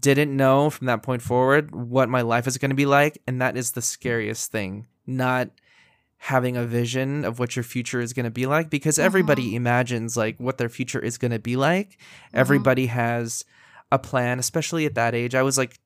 didn't 0.00 0.34
know 0.34 0.70
from 0.70 0.86
that 0.86 1.02
point 1.02 1.22
forward 1.22 1.74
what 1.74 2.08
my 2.08 2.22
life 2.22 2.46
is 2.46 2.58
going 2.58 2.70
to 2.70 2.74
be 2.74 2.86
like 2.86 3.20
and 3.26 3.40
that 3.40 3.56
is 3.56 3.72
the 3.72 3.82
scariest 3.82 4.50
thing 4.50 4.86
not 5.06 5.50
having 6.18 6.56
a 6.56 6.64
vision 6.64 7.24
of 7.24 7.38
what 7.38 7.54
your 7.54 7.62
future 7.62 8.00
is 8.00 8.12
going 8.12 8.24
to 8.24 8.30
be 8.30 8.46
like 8.46 8.70
because 8.70 8.98
everybody 8.98 9.54
imagines 9.54 10.16
like 10.16 10.36
what 10.38 10.58
their 10.58 10.68
future 10.68 10.98
is 10.98 11.18
going 11.18 11.30
to 11.30 11.38
be 11.38 11.56
like. 11.56 11.98
Everybody 12.32 12.86
has 12.86 13.44
a 13.92 13.98
plan 13.98 14.38
especially 14.38 14.86
at 14.86 14.94
that 14.94 15.14
age. 15.14 15.34
I 15.34 15.42
was 15.42 15.58
like 15.58 15.78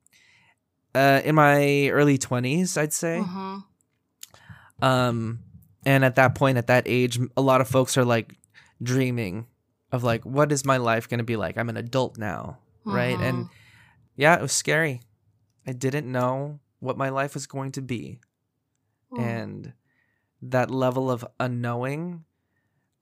uh 0.94 1.20
in 1.24 1.34
my 1.34 1.88
early 1.88 2.18
20s 2.18 2.76
i'd 2.76 2.92
say. 2.92 3.22
Mhm. 3.24 3.64
um 4.82 5.40
and 5.84 6.04
at 6.04 6.16
that 6.16 6.34
point 6.34 6.58
at 6.58 6.66
that 6.66 6.84
age 6.86 7.18
a 7.36 7.40
lot 7.40 7.60
of 7.60 7.68
folks 7.68 7.96
are 7.96 8.04
like 8.04 8.36
dreaming 8.82 9.46
of 9.92 10.02
like 10.04 10.24
what 10.24 10.52
is 10.52 10.64
my 10.64 10.76
life 10.76 11.08
going 11.08 11.18
to 11.18 11.24
be 11.24 11.36
like? 11.36 11.58
I'm 11.58 11.68
an 11.68 11.76
adult 11.76 12.16
now 12.18 12.58
right? 12.84 13.20
And 13.20 13.44
Mhm. 13.44 13.50
yeah 14.16 14.34
it 14.36 14.42
was 14.42 14.52
scary. 14.52 15.00
I 15.66 15.72
didn't 15.72 16.10
know 16.10 16.60
what 16.80 16.96
my 16.96 17.08
life 17.10 17.34
was 17.34 17.46
going 17.46 17.72
to 17.72 17.82
be. 17.82 18.20
And 19.16 19.74
that 20.40 20.70
level 20.70 21.10
of 21.10 21.24
unknowing 21.38 22.24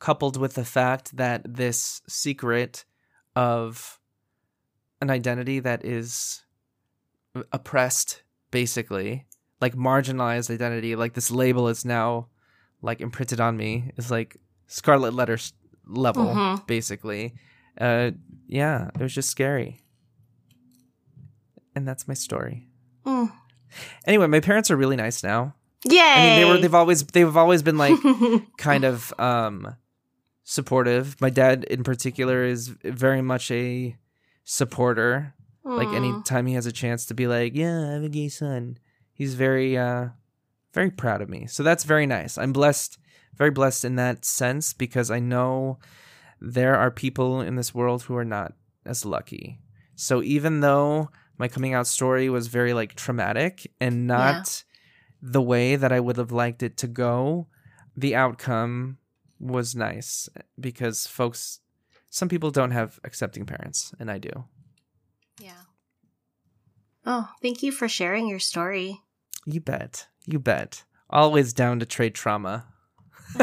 coupled 0.01 0.37
with 0.37 0.55
the 0.55 0.64
fact 0.64 1.16
that 1.16 1.42
this 1.44 2.03
secret 2.09 2.85
of 3.37 4.01
an 5.01 5.11
identity 5.11 5.61
that 5.61 5.85
is 5.85 6.42
oppressed 7.53 8.22
basically 8.51 9.27
like 9.61 9.74
marginalized 9.74 10.51
identity 10.51 10.96
like 10.96 11.14
this 11.14 11.31
label 11.31 11.68
is 11.68 11.85
now 11.85 12.29
like 12.83 13.01
imprinted 13.01 13.40
on 13.40 13.57
me 13.57 13.90
is 13.96 14.11
like 14.11 14.37
scarlet 14.66 15.12
letters 15.14 15.53
level 15.87 16.27
Mhm. 16.27 16.66
basically 16.66 17.35
uh 17.81 18.11
yeah 18.46 18.88
it 18.94 19.01
was 19.03 19.14
just 19.14 19.31
scary 19.31 19.81
and 21.74 21.87
that's 21.87 22.07
my 22.09 22.14
story 22.14 22.68
Mm. 23.07 23.33
anyway 24.07 24.27
my 24.27 24.40
parents 24.40 24.70
are 24.70 24.77
really 24.77 24.96
nice 24.96 25.22
now 25.22 25.55
Yay! 25.88 26.01
I 26.01 26.22
mean, 26.22 26.37
they 26.37 26.44
were 26.44 26.59
they've 26.59 26.74
always 26.74 27.05
they've 27.05 27.37
always 27.37 27.62
been 27.62 27.79
like 27.79 27.94
kind 28.59 28.83
of 28.83 29.14
um 29.16 29.77
supportive. 30.42 31.14
My 31.20 31.31
dad 31.31 31.62
in 31.70 31.85
particular 31.85 32.42
is 32.44 32.66
very 32.83 33.22
much 33.22 33.48
a 33.53 33.96
supporter. 34.42 35.35
Like 35.77 35.89
anytime 35.89 36.47
he 36.47 36.55
has 36.55 36.67
a 36.67 36.73
chance 36.73 37.05
to 37.07 37.15
be 37.15 37.27
like, 37.27 37.55
"Yeah, 37.55 37.89
I 37.89 37.93
have 37.93 38.03
a 38.03 38.09
gay 38.09 38.29
son." 38.29 38.79
He's 39.13 39.35
very 39.35 39.77
uh 39.77 40.09
very 40.73 40.91
proud 40.91 41.21
of 41.21 41.29
me. 41.29 41.47
So 41.47 41.63
that's 41.63 41.85
very 41.85 42.07
nice. 42.07 42.39
I'm 42.39 42.53
blessed, 42.53 42.99
very 43.37 43.51
blessed 43.51 43.85
in 43.85 43.97
that 43.97 44.25
sense 44.25 44.73
because 44.73 45.11
I 45.11 45.19
know 45.19 45.79
there 46.41 46.77
are 46.77 46.91
people 46.91 47.41
in 47.41 47.57
this 47.57 47.75
world 47.75 48.03
who 48.05 48.17
are 48.17 48.25
not 48.25 48.55
as 48.87 49.05
lucky. 49.05 49.61
So 49.95 50.23
even 50.23 50.61
though 50.61 51.11
my 51.37 51.49
coming 51.49 51.75
out 51.75 51.87
story 51.87 52.31
was 52.31 52.47
very 52.47 52.73
like 52.73 52.95
traumatic 52.95 53.71
and 53.81 54.07
not 54.07 54.65
the 55.21 55.43
way 55.43 55.77
that 55.77 55.93
I 55.93 56.01
would 56.01 56.17
have 56.17 56.33
liked 56.33 56.63
it 56.63 56.77
to 56.79 56.87
go, 56.87 57.49
the 57.97 58.15
outcome 58.15 58.99
was 59.41 59.75
nice 59.75 60.29
because 60.59 61.07
folks 61.07 61.61
some 62.11 62.29
people 62.29 62.51
don't 62.51 62.71
have 62.71 62.99
accepting 63.05 63.45
parents 63.45 63.93
and 63.99 64.11
I 64.11 64.19
do. 64.19 64.45
Yeah. 67.05 67.13
Oh, 67.13 67.29
thank 67.43 67.63
you 67.63 67.73
for 67.73 67.89
sharing 67.89 68.29
your 68.29 68.39
story. 68.39 69.01
You 69.47 69.61
bet. 69.61 70.07
You 70.27 70.39
bet. 70.39 70.85
Always 71.11 71.53
down 71.53 71.79
to 71.81 71.87
trade 71.87 72.15
trauma. 72.15 72.67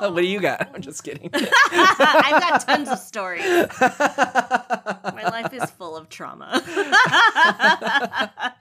what 0.00 0.16
do 0.16 0.26
you 0.26 0.40
got? 0.40 0.70
I'm 0.74 0.82
just 0.82 1.04
kidding. 1.04 1.30
I've 1.34 2.40
got 2.40 2.60
tons 2.66 2.88
of 2.88 2.98
stories. 2.98 3.44
My 3.80 5.28
life 5.30 5.52
is 5.52 5.70
full 5.70 5.96
of 5.96 6.08
trauma. 6.08 6.62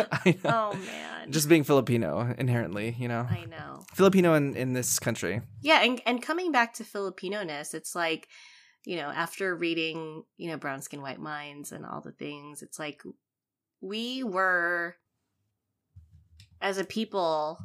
Oh, 0.00 0.06
I 0.12 0.30
know. 0.44 0.50
oh 0.72 0.74
man. 0.74 1.32
Just 1.32 1.48
being 1.48 1.64
Filipino 1.64 2.32
inherently, 2.38 2.94
you 3.00 3.08
know. 3.08 3.26
I 3.28 3.46
know. 3.46 3.84
Filipino 3.94 4.34
in, 4.34 4.54
in 4.54 4.72
this 4.72 5.00
country. 5.00 5.40
Yeah, 5.60 5.82
and 5.82 6.00
and 6.06 6.22
coming 6.22 6.52
back 6.52 6.74
to 6.74 6.84
Filipino-ness, 6.84 7.74
it's 7.74 7.96
like, 7.96 8.28
you 8.84 8.96
know, 8.96 9.08
after 9.08 9.54
reading, 9.54 10.24
you 10.36 10.50
know, 10.50 10.56
Brown 10.56 10.82
Skin 10.82 11.02
White 11.02 11.20
Minds 11.20 11.72
and 11.72 11.84
all 11.84 12.00
the 12.00 12.12
things, 12.12 12.62
it's 12.62 12.78
like 12.78 13.02
we 13.80 14.22
were 14.24 14.96
as 16.60 16.78
a 16.78 16.84
people 16.84 17.58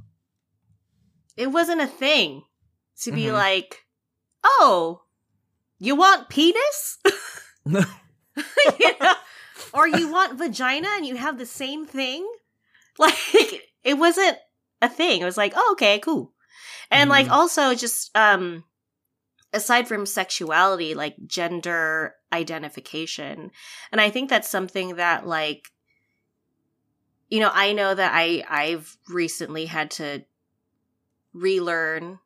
it 1.35 1.47
wasn't 1.47 1.81
a 1.81 1.87
thing 1.87 2.43
to 3.01 3.11
be 3.11 3.27
Mhm. 3.27 3.33
like, 3.33 3.85
"Oh, 4.43 5.03
you 5.79 5.95
want 5.95 6.29
penis?" 6.29 6.99
you 7.65 7.83
know? 9.01 9.13
Or 9.73 9.87
you 9.87 10.11
want 10.11 10.37
vagina 10.37 10.87
and 10.95 11.05
you 11.05 11.15
have 11.15 11.37
the 11.37 11.45
same 11.45 11.85
thing? 11.85 12.27
Like 12.99 13.63
it 13.83 13.95
wasn't 13.95 14.37
a 14.79 14.87
thing. 14.87 15.21
It 15.21 15.25
was 15.25 15.35
like, 15.37 15.53
"Oh, 15.55 15.69
okay, 15.73 15.97
cool." 15.97 16.31
And 16.91 17.09
like 17.09 17.25
Mhm. 17.27 17.31
also 17.31 17.73
just 17.73 18.15
um 18.15 18.63
aside 19.53 19.87
from 19.87 20.05
sexuality, 20.05 20.93
like 20.93 21.15
gender 21.25 22.15
identification. 22.31 23.51
And 23.91 24.01
I 24.01 24.09
think 24.09 24.29
that's 24.29 24.49
something 24.49 24.95
that 24.95 25.27
like 25.27 25.69
you 27.29 27.39
know, 27.39 27.51
I 27.51 27.73
know 27.73 27.95
that 27.95 28.11
I 28.13 28.43
I've 28.49 28.97
recently 29.09 29.65
had 29.65 29.91
to 29.91 30.23
relearn 31.33 32.19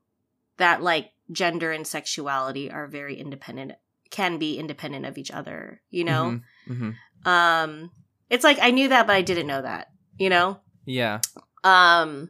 that 0.58 0.82
like 0.82 1.12
gender 1.32 1.72
and 1.72 1.88
sexuality 1.88 2.72
are 2.72 2.88
very 2.88 3.16
independent 3.16 3.74
can 4.10 4.38
be 4.38 4.58
independent 4.58 5.06
of 5.06 5.18
each 5.18 5.32
other, 5.32 5.82
you 5.90 6.04
know? 6.04 6.40
Mhm, 6.68 6.96
mhm. 7.26 7.30
Um 7.30 7.92
it's 8.30 8.44
like 8.44 8.58
I 8.62 8.72
knew 8.72 8.90
that 8.90 9.08
but 9.08 9.16
I 9.16 9.22
didn't 9.22 9.48
know 9.48 9.62
that, 9.62 9.88
you 10.18 10.30
know? 10.30 10.60
Yeah. 10.86 11.20
Um, 11.63 12.30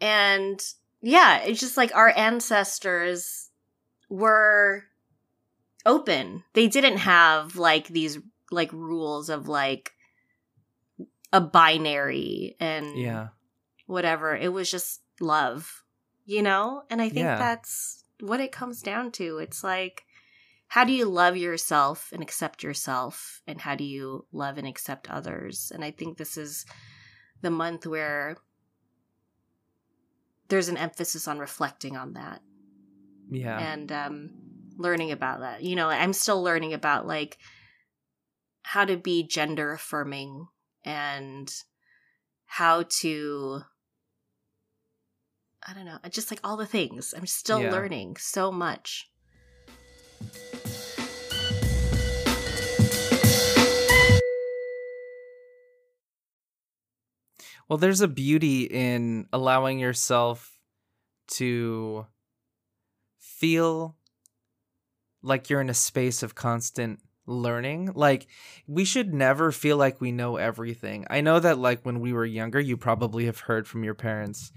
and 0.00 0.60
yeah, 1.00 1.38
it's 1.42 1.60
just 1.60 1.76
like 1.76 1.94
our 1.94 2.12
ancestors 2.16 3.50
were 4.08 4.84
open. 5.86 6.44
They 6.54 6.68
didn't 6.68 6.98
have 6.98 7.56
like 7.56 7.88
these 7.88 8.18
like 8.50 8.72
rules 8.72 9.28
of 9.28 9.48
like 9.48 9.92
a 11.32 11.40
binary 11.40 12.56
and 12.60 12.96
Yeah. 12.96 13.28
whatever. 13.86 14.34
It 14.34 14.52
was 14.52 14.70
just 14.70 15.02
love, 15.20 15.84
you 16.24 16.42
know? 16.42 16.82
And 16.90 17.00
I 17.02 17.08
think 17.08 17.26
Yeah. 17.26 17.38
that's 17.38 18.04
what 18.20 18.40
it 18.40 18.52
comes 18.52 18.82
down 18.82 19.12
to. 19.12 19.38
It's 19.38 19.62
like, 19.62 20.04
how 20.68 20.84
do 20.84 20.92
you 20.92 21.06
love 21.06 21.36
yourself 21.36 22.10
and 22.12 22.22
accept 22.22 22.62
yourself? 22.62 23.42
And 23.46 23.60
how 23.60 23.74
do 23.74 23.84
you 23.84 24.26
love 24.32 24.58
and 24.58 24.66
accept 24.66 25.10
others? 25.10 25.70
And 25.74 25.84
I 25.84 25.90
think 25.90 26.16
this 26.18 26.36
is 26.36 26.66
the 27.40 27.50
month 27.50 27.86
where 27.86 28.36
there's 30.48 30.68
an 30.68 30.76
emphasis 30.76 31.28
on 31.28 31.38
reflecting 31.38 31.96
on 31.96 32.14
that 32.14 32.40
Yeah. 33.30 33.58
and 33.58 33.92
um, 33.92 34.30
learning 34.76 35.12
about 35.12 35.40
that. 35.40 35.62
You 35.62 35.76
know, 35.76 35.88
I'm 35.88 36.12
still 36.12 36.42
learning 36.42 36.72
about 36.72 37.06
like 37.06 37.38
how 38.62 38.84
to 38.84 38.96
be 38.96 39.22
gender 39.26 39.72
affirming 39.72 40.48
and 40.84 41.52
how 42.46 42.84
to 43.00 43.62
I 45.66 45.74
don't 45.74 45.84
know, 45.84 45.98
just 46.08 46.30
like 46.30 46.40
all 46.44 46.56
the 46.56 46.66
things. 46.66 47.12
I'm 47.16 47.26
still 47.26 47.60
Yeah. 47.60 47.72
learning 47.72 48.16
so 48.16 48.50
much. 48.50 49.10
Well, 57.68 57.76
there's 57.76 58.00
a 58.00 58.08
beauty 58.08 58.64
in 58.64 59.26
allowing 59.32 59.78
yourself 59.78 60.58
to 61.32 62.06
feel 63.18 63.96
like 65.22 65.50
you're 65.50 65.60
in 65.60 65.68
a 65.68 65.74
space 65.74 66.22
of 66.22 66.34
constant 66.34 67.00
learning. 67.26 67.92
Like, 67.94 68.26
we 68.66 68.86
should 68.86 69.12
never 69.12 69.52
feel 69.52 69.76
like 69.76 70.00
we 70.00 70.12
know 70.12 70.36
everything. 70.36 71.06
I 71.10 71.20
know 71.20 71.38
that, 71.40 71.58
like, 71.58 71.84
when 71.84 72.00
we 72.00 72.14
were 72.14 72.24
younger, 72.24 72.58
you 72.58 72.78
probably 72.78 73.26
have 73.26 73.40
heard 73.40 73.68
from 73.68 73.84
your 73.84 73.94
parents, 73.94 74.50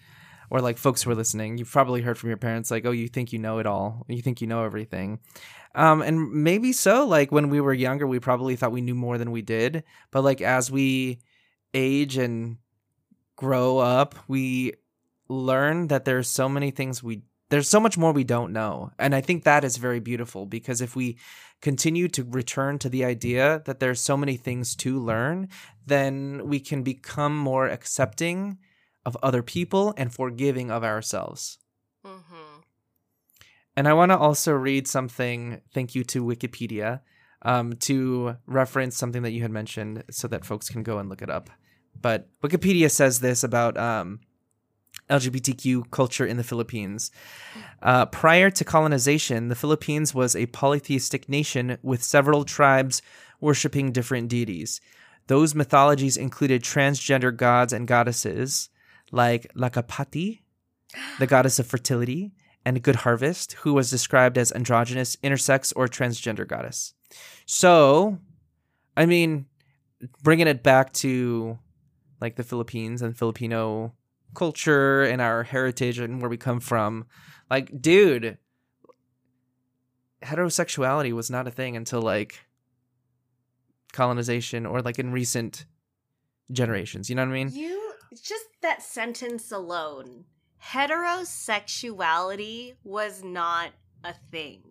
or 0.49 0.61
like 0.61 0.77
folks 0.77 1.03
who 1.03 1.11
are 1.11 1.15
listening, 1.15 1.57
you've 1.57 1.71
probably 1.71 2.01
heard 2.01 2.17
from 2.17 2.29
your 2.29 2.37
parents, 2.37 2.71
like, 2.71 2.85
oh, 2.85 2.91
you 2.91 3.09
think 3.09 3.33
you 3.33 3.39
know 3.39 3.59
it 3.59 3.65
all. 3.65 4.05
You 4.07 4.21
think 4.21 4.39
you 4.39 4.47
know 4.47 4.63
everything. 4.63 5.19
Um, 5.75 6.01
and 6.01 6.31
maybe 6.31 6.71
so. 6.71 7.05
Like, 7.05 7.31
when 7.31 7.49
we 7.49 7.59
were 7.59 7.73
younger, 7.73 8.07
we 8.07 8.19
probably 8.19 8.55
thought 8.55 8.71
we 8.71 8.81
knew 8.81 8.95
more 8.95 9.17
than 9.17 9.31
we 9.31 9.41
did. 9.41 9.83
But, 10.11 10.23
like, 10.23 10.41
as 10.41 10.71
we 10.71 11.19
age 11.73 12.17
and 12.17 12.57
grow 13.41 13.79
up, 13.79 14.13
we 14.27 14.73
learn 15.27 15.87
that 15.87 16.05
there's 16.05 16.27
so 16.27 16.47
many 16.47 16.69
things 16.69 17.01
we 17.01 17.23
there's 17.49 17.67
so 17.67 17.81
much 17.81 17.97
more 17.97 18.13
we 18.13 18.23
don't 18.23 18.53
know. 18.53 18.91
And 18.97 19.13
I 19.13 19.19
think 19.19 19.43
that 19.43 19.65
is 19.65 19.75
very 19.75 19.99
beautiful 19.99 20.45
because 20.45 20.79
if 20.79 20.95
we 20.95 21.17
continue 21.61 22.07
to 22.09 22.23
return 22.23 22.79
to 22.79 22.87
the 22.87 23.03
idea 23.03 23.61
that 23.65 23.81
there's 23.81 23.99
so 23.99 24.15
many 24.15 24.37
things 24.37 24.73
to 24.77 24.97
learn, 24.97 25.49
then 25.85 26.43
we 26.45 26.61
can 26.61 26.81
become 26.81 27.37
more 27.37 27.67
accepting 27.67 28.57
of 29.05 29.17
other 29.21 29.43
people 29.43 29.93
and 29.97 30.13
forgiving 30.13 30.71
of 30.71 30.85
ourselves. 30.85 31.57
Mm-hmm. 32.05 32.61
And 33.75 33.87
I 33.87 33.93
want 33.93 34.13
to 34.13 34.17
also 34.17 34.53
read 34.53 34.87
something, 34.87 35.61
thank 35.73 35.93
you 35.93 36.05
to 36.05 36.23
Wikipedia, 36.23 37.01
um, 37.41 37.73
to 37.87 38.37
reference 38.45 38.95
something 38.95 39.23
that 39.23 39.31
you 39.31 39.41
had 39.41 39.51
mentioned 39.51 40.05
so 40.09 40.29
that 40.29 40.45
folks 40.45 40.69
can 40.69 40.83
go 40.83 40.99
and 40.99 41.09
look 41.09 41.21
it 41.21 41.29
up. 41.29 41.49
But 41.99 42.27
Wikipedia 42.41 42.89
says 42.89 43.19
this 43.19 43.43
about 43.43 43.77
um, 43.77 44.19
LGBTQ 45.09 45.91
culture 45.91 46.25
in 46.25 46.37
the 46.37 46.43
Philippines. 46.43 47.11
Uh, 47.81 48.05
prior 48.07 48.49
to 48.49 48.63
colonization, 48.63 49.49
the 49.49 49.55
Philippines 49.55 50.13
was 50.15 50.35
a 50.35 50.47
polytheistic 50.47 51.29
nation 51.29 51.77
with 51.83 52.03
several 52.03 52.45
tribes 52.45 53.01
worshiping 53.39 53.91
different 53.91 54.29
deities. 54.29 54.79
Those 55.27 55.53
mythologies 55.53 56.17
included 56.17 56.63
transgender 56.63 57.35
gods 57.35 57.73
and 57.73 57.87
goddesses 57.87 58.69
like 59.11 59.51
Lakapati, 59.55 60.41
the 61.19 61.27
goddess 61.27 61.59
of 61.59 61.67
fertility, 61.67 62.31
and 62.65 62.81
good 62.81 62.97
harvest, 62.97 63.53
who 63.53 63.73
was 63.73 63.89
described 63.89 64.37
as 64.37 64.51
androgynous, 64.51 65.15
intersex, 65.17 65.73
or 65.75 65.87
transgender 65.87 66.47
goddess. 66.47 66.93
So, 67.45 68.19
I 68.95 69.05
mean, 69.05 69.47
bringing 70.23 70.47
it 70.47 70.63
back 70.63 70.93
to 70.93 71.57
like 72.21 72.35
the 72.35 72.43
Philippines 72.43 73.01
and 73.01 73.17
Filipino 73.17 73.93
culture 74.33 75.03
and 75.03 75.21
our 75.21 75.43
heritage 75.43 75.99
and 75.99 76.21
where 76.21 76.29
we 76.29 76.37
come 76.37 76.59
from, 76.59 77.05
like, 77.49 77.81
dude, 77.81 78.37
heterosexuality 80.23 81.11
was 81.11 81.29
not 81.29 81.47
a 81.47 81.51
thing 81.51 81.75
until 81.75 82.01
like 82.01 82.45
colonization 83.91 84.65
or 84.65 84.81
like 84.81 84.99
in 84.99 85.11
recent 85.11 85.65
generations. 86.51 87.09
You 87.09 87.15
know 87.15 87.23
what 87.23 87.31
I 87.31 87.33
mean? 87.33 87.51
You 87.51 87.93
just 88.21 88.45
that 88.61 88.81
sentence 88.81 89.51
alone. 89.51 90.25
Heterosexuality 90.63 92.75
was 92.83 93.23
not 93.23 93.71
a 94.03 94.13
thing. 94.31 94.61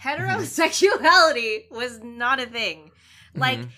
Heterosexuality 0.00 1.70
was 1.70 2.00
not 2.02 2.40
a 2.40 2.46
thing. 2.46 2.90
Like 3.34 3.60
Mhm. 3.60 3.68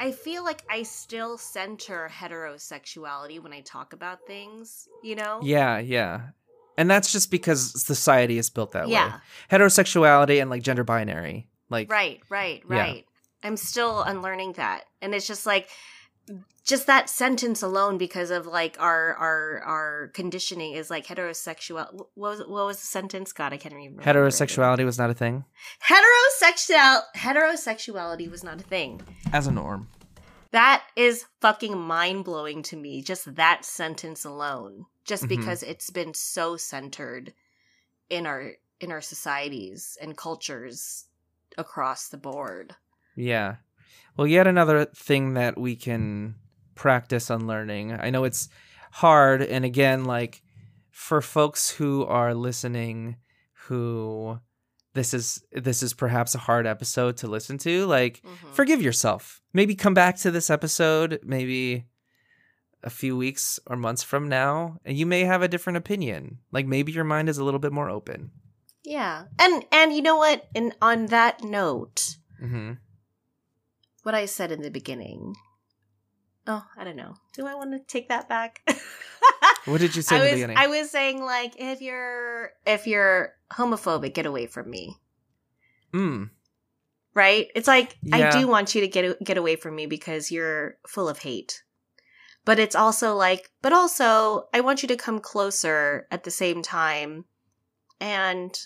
I 0.00 0.12
feel 0.12 0.42
like 0.42 0.62
I 0.70 0.82
still 0.82 1.36
center 1.36 2.10
heterosexuality 2.10 3.38
when 3.38 3.52
I 3.52 3.60
talk 3.60 3.92
about 3.92 4.26
things, 4.26 4.88
you 5.02 5.14
know? 5.14 5.40
yeah, 5.42 5.78
yeah. 5.78 6.20
And 6.78 6.90
that's 6.90 7.12
just 7.12 7.30
because 7.30 7.84
society 7.84 8.38
is 8.38 8.48
built 8.48 8.72
that 8.72 8.88
way. 8.88 9.12
Heterosexuality 9.50 10.40
and 10.40 10.48
like 10.48 10.62
gender 10.62 10.82
binary. 10.84 11.46
Like 11.68 11.90
Right, 11.90 12.20
right, 12.30 12.62
Yeah. 12.68 12.76
right. 12.78 13.06
I'm 13.42 13.58
still 13.58 14.02
unlearning 14.02 14.54
that. 14.54 14.84
And 15.02 15.14
it's 15.14 15.26
just 15.26 15.44
like 15.44 15.68
just 16.64 16.86
that 16.86 17.08
sentence 17.10 17.62
alone 17.62 17.98
because 17.98 18.30
of 18.30 18.46
like 18.46 18.76
our 18.80 19.14
our 19.14 19.60
our 19.64 20.08
conditioning 20.14 20.72
is 20.74 20.90
like 20.90 21.06
heterosexual 21.06 21.92
what 21.92 22.08
was 22.16 22.38
what 22.40 22.66
was 22.66 22.80
the 22.80 22.86
sentence 22.86 23.32
god 23.32 23.52
i 23.52 23.56
can't 23.56 23.72
even 23.74 23.96
remember 23.96 24.02
heterosexuality 24.04 24.84
was 24.84 24.98
not 24.98 25.10
a 25.10 25.14
thing 25.14 25.44
heterosexual 25.88 27.00
heterosexuality 27.16 28.30
was 28.30 28.44
not 28.44 28.60
a 28.60 28.64
thing 28.64 29.00
as 29.32 29.46
a 29.46 29.50
norm. 29.52 29.88
that 30.52 30.84
is 30.96 31.26
fucking 31.40 31.76
mind-blowing 31.78 32.62
to 32.62 32.76
me 32.76 33.02
just 33.02 33.34
that 33.36 33.64
sentence 33.64 34.24
alone 34.24 34.86
just 35.04 35.24
Mhm. 35.24 35.28
because 35.28 35.62
it's 35.62 35.90
been 35.90 36.14
so 36.14 36.56
centered 36.56 37.32
in 38.08 38.26
our 38.26 38.52
in 38.80 38.90
our 38.92 39.00
societies 39.00 39.96
and 40.00 40.16
cultures 40.16 41.06
across 41.58 42.08
the 42.08 42.16
board 42.18 42.76
Yeah. 43.16 43.56
Well, 44.16 44.26
yet 44.26 44.46
another 44.46 44.84
thing 44.86 45.34
that 45.34 45.58
we 45.58 45.76
can 45.76 46.36
practice 46.80 47.30
on 47.30 47.46
learning. 47.46 47.92
I 47.92 48.08
know 48.08 48.24
it's 48.24 48.48
hard 48.92 49.42
and 49.42 49.66
again 49.66 50.04
like 50.06 50.42
for 50.90 51.20
folks 51.20 51.68
who 51.70 52.04
are 52.06 52.34
listening 52.34 53.16
who 53.66 54.38
this 54.94 55.12
is 55.12 55.44
this 55.52 55.82
is 55.82 55.92
perhaps 55.92 56.34
a 56.34 56.38
hard 56.38 56.66
episode 56.66 57.18
to 57.18 57.26
listen 57.28 57.58
to, 57.58 57.84
like 57.86 58.22
Mhm. 58.22 58.54
forgive 58.54 58.80
yourself. 58.80 59.42
Maybe 59.52 59.74
come 59.74 59.92
back 59.92 60.16
to 60.20 60.30
this 60.30 60.48
episode 60.48 61.20
maybe 61.22 61.84
a 62.82 62.88
few 62.88 63.14
weeks 63.14 63.60
or 63.66 63.76
months 63.76 64.02
from 64.02 64.30
now 64.30 64.78
and 64.86 64.96
you 64.96 65.04
may 65.04 65.24
have 65.24 65.42
a 65.42 65.48
different 65.48 65.76
opinion. 65.76 66.38
Like 66.50 66.66
maybe 66.66 66.92
your 66.92 67.04
mind 67.04 67.28
is 67.28 67.36
a 67.36 67.44
little 67.44 67.60
bit 67.60 67.72
more 67.72 67.90
open. 67.90 68.30
Yeah. 68.82 69.24
And 69.38 69.64
and 69.70 69.92
you 69.92 70.00
know 70.00 70.16
what? 70.16 70.48
And 70.54 70.74
on 70.80 71.06
that 71.06 71.44
note, 71.44 72.16
mm-hmm. 72.42 72.72
what 74.02 74.14
I 74.14 74.24
said 74.24 74.50
in 74.50 74.62
the 74.62 74.70
beginning. 74.70 75.36
Oh, 76.50 76.64
I 76.76 76.82
don't 76.82 76.96
know. 76.96 77.14
Do 77.32 77.46
I 77.46 77.54
want 77.54 77.70
to 77.70 77.78
take 77.78 78.08
that 78.08 78.28
back? 78.28 78.60
What 79.66 79.80
did 79.80 79.94
you 79.94 80.02
say 80.02 80.16
I 80.16 80.18
in 80.18 80.24
the 80.24 80.32
beginning? 80.32 80.56
I 80.56 80.66
was 80.68 80.90
saying 80.90 81.22
like 81.22 81.54
if 81.58 81.82
you're 81.82 82.52
if 82.66 82.86
you're 82.86 83.34
homophobic, 83.52 84.14
get 84.14 84.26
away 84.26 84.46
from 84.46 84.70
me. 84.70 84.96
Mm. 85.92 86.30
Right? 87.14 87.48
It's 87.54 87.68
like 87.68 87.96
I 88.10 88.30
do 88.30 88.48
want 88.48 88.74
you 88.74 88.80
to 88.80 88.88
get 88.88 89.22
get 89.22 89.36
away 89.36 89.56
from 89.56 89.76
me 89.76 89.86
because 89.86 90.30
you're 90.30 90.78
full 90.86 91.08
of 91.08 91.18
hate. 91.18 91.62
But 92.46 92.58
it's 92.58 92.74
also 92.74 93.14
like 93.14 93.50
but 93.60 93.72
also 93.72 94.48
I 94.54 94.60
want 94.60 94.82
you 94.82 94.88
to 94.88 94.96
come 94.96 95.20
closer 95.20 96.06
at 96.10 96.24
the 96.24 96.30
same 96.30 96.62
time 96.62 97.26
and 98.00 98.58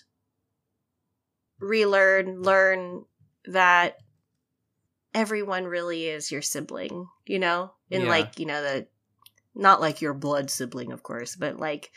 relearn 1.59 2.41
learn 2.41 3.05
that 3.47 3.99
everyone 5.15 5.65
really 5.65 6.09
is 6.09 6.33
your 6.33 6.43
sibling, 6.43 7.09
you 7.27 7.39
know? 7.39 7.73
In 7.91 8.03
Yeah. 8.03 8.09
like, 8.09 8.39
you 8.39 8.47
know, 8.47 8.63
the 8.63 8.87
not 9.55 9.81
like 9.81 10.01
your 10.01 10.15
blood 10.15 10.51
sibling, 10.51 10.93
of 10.93 11.03
course, 11.03 11.37
but 11.37 11.59
like 11.59 11.93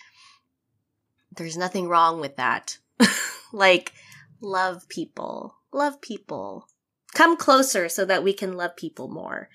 there's 1.36 1.58
nothing 1.58 1.88
wrong 1.88 2.20
with 2.20 2.36
that. 2.38 2.78
like 3.54 3.94
love 4.42 4.88
people. 4.90 5.56
Love 5.72 6.02
people. 6.02 6.68
Come 7.14 7.38
closer 7.38 7.90
so 7.90 8.06
that 8.06 8.24
we 8.24 8.34
can 8.34 8.56
love 8.56 8.76
people 8.76 9.08
more. 9.08 9.50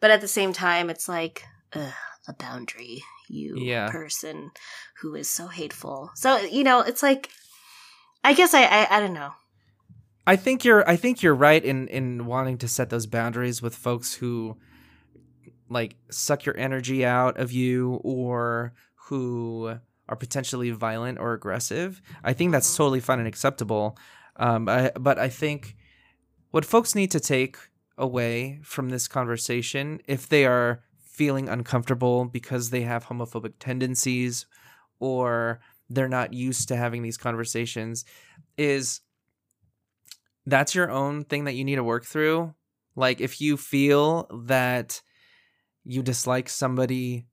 But 0.00 0.10
at 0.10 0.20
the 0.20 0.28
same 0.28 0.52
time, 0.52 0.90
it's 0.90 1.08
like 1.08 1.44
ugh, 1.74 1.92
a 2.26 2.32
boundary. 2.34 3.02
You 3.28 3.56
Yeah. 3.58 3.88
person 3.90 4.50
who 5.00 5.14
is 5.14 5.28
so 5.28 5.48
hateful. 5.48 6.10
So 6.14 6.38
you 6.38 6.64
know, 6.64 6.80
it's 6.80 7.02
like 7.02 7.28
I 8.24 8.34
guess 8.34 8.54
I 8.54 8.62
I, 8.64 8.96
I 8.96 9.00
don't 9.00 9.14
know. 9.14 9.32
I 10.26 10.36
think 10.36 10.64
you're 10.64 10.88
I 10.88 10.96
think 10.96 11.22
you're 11.22 11.34
right 11.34 11.64
in 11.64 11.88
in 11.88 12.26
wanting 12.26 12.58
to 12.58 12.68
set 12.68 12.90
those 12.90 13.06
boundaries 13.06 13.60
with 13.60 13.74
folks 13.74 14.14
who 14.14 14.56
like 15.68 15.96
suck 16.10 16.44
your 16.44 16.56
energy 16.56 17.04
out 17.04 17.38
of 17.38 17.50
you 17.50 18.00
or 18.04 18.72
who 19.06 19.78
are 20.08 20.16
potentially 20.16 20.70
violent 20.70 21.18
or 21.18 21.32
aggressive. 21.32 22.02
I 22.22 22.32
think 22.34 22.52
that's 22.52 22.72
Mhm. 22.72 22.76
totally 22.76 23.00
fine 23.00 23.18
and 23.18 23.28
acceptable. 23.28 23.96
Um, 24.36 24.68
I, 24.68 24.90
but 24.98 25.18
I 25.18 25.28
think 25.28 25.76
what 26.50 26.64
folks 26.64 26.94
need 26.94 27.10
to 27.12 27.20
take 27.20 27.56
away 27.96 28.60
from 28.62 28.90
this 28.90 29.08
conversation, 29.08 30.00
if 30.06 30.28
they 30.28 30.44
are 30.44 30.82
feeling 30.98 31.48
uncomfortable 31.48 32.24
because 32.26 32.70
they 32.70 32.82
have 32.82 33.06
homophobic 33.06 33.54
tendencies 33.58 34.46
or 34.98 35.60
they're 35.88 36.08
not 36.08 36.32
used 36.32 36.68
to 36.68 36.76
having 36.76 37.02
these 37.02 37.16
conversations, 37.18 38.04
is 38.56 39.00
that's 40.46 40.74
your 40.74 40.90
own 40.90 41.24
thing 41.24 41.44
that 41.44 41.54
you 41.54 41.64
need 41.64 41.76
to 41.76 41.84
work 41.84 42.04
through. 42.04 42.54
Like 42.96 43.20
if 43.20 43.40
you 43.40 43.56
feel 43.56 44.28
that 44.46 45.00
you 45.84 46.02
dislike 46.02 46.48
somebody 46.48 47.26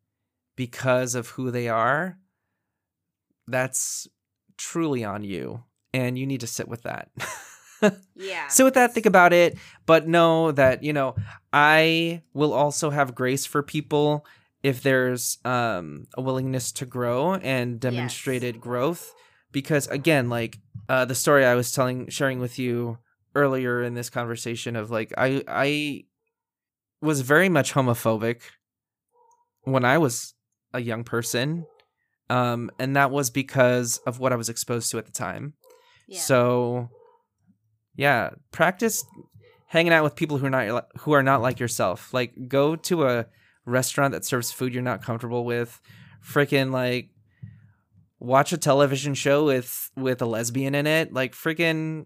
because 0.56 1.16
of 1.16 1.30
who 1.30 1.52
they 1.52 1.70
are, 1.70 2.18
that's 3.48 4.08
truly 4.58 5.04
on 5.04 5.24
you 5.24 5.64
and 5.94 6.18
you 6.18 6.26
need 6.26 6.42
to 6.42 6.48
sit 6.48 6.68
with 6.68 6.84
that. 6.84 7.10
Yeah. 8.14 8.50
sit 8.50 8.66
with 8.66 8.74
that, 8.74 8.94
think 8.94 9.06
about 9.06 9.32
it, 9.32 9.58
but 9.86 10.06
know 10.06 10.52
that, 10.52 10.84
you 10.84 10.92
know, 10.92 11.16
I 11.54 12.24
will 12.34 12.52
also 12.52 12.90
have 12.90 13.16
grace 13.16 13.46
for 13.46 13.64
people 13.64 14.26
if 14.62 14.84
there's 14.84 15.38
um 15.46 16.06
a 16.16 16.22
willingness 16.22 16.74
to 16.74 16.86
grow 16.86 17.36
and 17.36 17.80
demonstrated 17.80 18.60
growth 18.60 19.14
because 19.52 19.88
again, 19.88 20.30
like 20.30 20.58
uh 20.88 21.06
the 21.06 21.16
story 21.16 21.46
I 21.46 21.56
was 21.56 21.72
telling 21.72 22.10
sharing 22.10 22.40
with 22.40 22.60
you 22.60 22.98
earlier 23.36 23.84
in 23.84 23.94
this 23.94 24.10
conversation 24.10 24.76
of 24.76 24.92
like 24.92 25.14
I 25.18 25.44
I 25.48 26.04
was 27.02 27.22
very 27.22 27.50
much 27.50 27.74
homophobic 27.74 28.42
when 29.64 29.86
I 29.86 29.98
was 29.98 30.34
a 30.74 30.82
young 30.82 31.04
person. 31.04 31.66
Um 32.30 32.72
and 32.80 32.96
that 32.96 33.12
was 33.12 33.30
because 33.30 33.98
of 34.06 34.20
what 34.20 34.34
I 34.34 34.36
was 34.36 34.50
exposed 34.50 34.92
to 34.92 34.98
at 34.98 35.06
the 35.06 35.12
time. 35.12 35.54
Yeah. 36.08 36.20
So, 36.20 36.90
yeah, 37.96 38.32
practice 38.52 39.06
hanging 39.68 39.94
out 39.94 40.04
with 40.04 40.16
people 40.16 40.40
who 40.40 40.48
are 40.48 40.50
not 40.50 40.88
who 41.00 41.12
are 41.14 41.24
not 41.24 41.42
like 41.42 41.60
yourself. 41.60 42.14
Like, 42.14 42.34
go 42.48 42.76
to 42.76 43.08
a 43.08 43.28
restaurant 43.66 44.14
that 44.14 44.26
serves 44.26 44.52
food 44.52 44.74
you're 44.74 44.82
not 44.82 45.04
comfortable 45.04 45.46
with. 45.46 45.80
Freaking 46.26 46.72
like, 46.72 47.10
watch 48.20 48.54
a 48.54 48.58
television 48.58 49.14
show 49.14 49.46
with 49.46 49.90
with 49.96 50.22
a 50.22 50.26
lesbian 50.26 50.76
in 50.76 50.88
it. 50.88 51.14
Like, 51.14 51.34
freaking, 51.34 52.06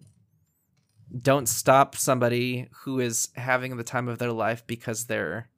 don't 1.18 1.48
stop 1.48 1.96
somebody 1.96 2.70
who 2.84 3.00
is 3.00 3.30
having 3.36 3.78
the 3.78 3.84
time 3.84 4.08
of 4.08 4.20
their 4.20 4.32
life 4.32 4.66
because 4.68 5.06
they're 5.06 5.50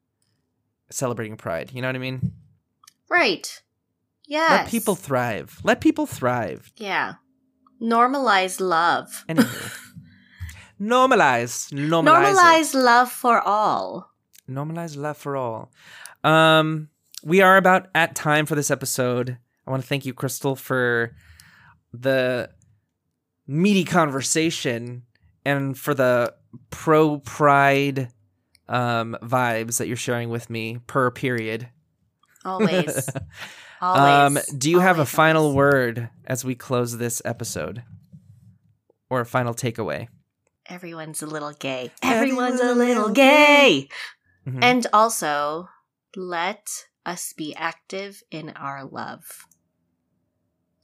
celebrating 0.89 1.37
Pride. 1.37 1.71
You 1.73 1.81
know 1.81 1.87
what 1.87 1.95
I 1.95 1.99
mean? 1.99 2.33
right. 3.09 3.61
yeah 4.27 4.47
Let 4.49 4.67
people 4.67 4.95
thrive. 4.95 5.59
Let 5.63 5.81
people 5.81 6.05
thrive. 6.05 6.71
Yeah. 6.77 7.15
Normalize 7.81 8.59
love. 8.59 9.25
Anywho. 9.29 9.73
normalize, 10.81 11.71
normalize, 11.71 11.71
it. 11.71 12.35
Normalize 12.35 12.73
love 12.73 13.11
for 13.11 13.41
all. 13.41 14.11
normalize 14.49 14.97
love 14.97 15.17
for 15.17 15.35
all. 15.35 15.71
Um, 16.23 16.89
we 17.23 17.41
are 17.41 17.57
about 17.57 17.87
at 17.93 18.15
time 18.15 18.45
for 18.45 18.55
this 18.55 18.71
episode. 18.71 19.37
I 19.67 19.71
want 19.71 19.83
to 19.83 19.87
thank 19.87 20.05
you, 20.05 20.13
Krystle, 20.13 20.57
for 20.57 21.15
the 21.93 22.49
meaty 23.47 23.83
conversation 23.83 25.03
and 25.45 25.77
for 25.77 25.93
the 25.93 26.33
pro 26.69 27.19
pride 27.19 28.09
um 28.67 29.15
vibes 29.21 29.77
that 29.77 29.87
you're 29.87 29.95
sharing 29.97 30.29
with 30.29 30.49
me 30.49 30.79
per 30.87 31.11
period. 31.11 31.69
Always. 32.43 33.09
um, 33.81 33.97
Always. 34.37 34.45
do 34.47 34.69
you 34.69 34.79
have 34.79 34.99
a 34.99 35.05
final 35.05 35.43
always. 35.45 35.55
word 35.55 36.09
as 36.25 36.43
we 36.45 36.55
close 36.55 36.97
this 36.97 37.21
episode, 37.25 37.83
or 39.09 39.21
a 39.21 39.25
final 39.25 39.53
takeaway? 39.53 40.07
Everyone's 40.67 41.21
a 41.21 41.27
little 41.27 41.53
gay. 41.53 41.91
Everyone's 42.01 42.59
a 42.61 42.73
little 42.73 43.09
gay. 43.09 43.87
Mhm. 44.47 44.59
And 44.63 44.87
also, 44.93 45.69
let 46.15 46.67
us 47.05 47.33
be 47.33 47.53
active 47.55 48.23
in 48.31 48.49
our 48.51 48.83
love. 48.83 49.45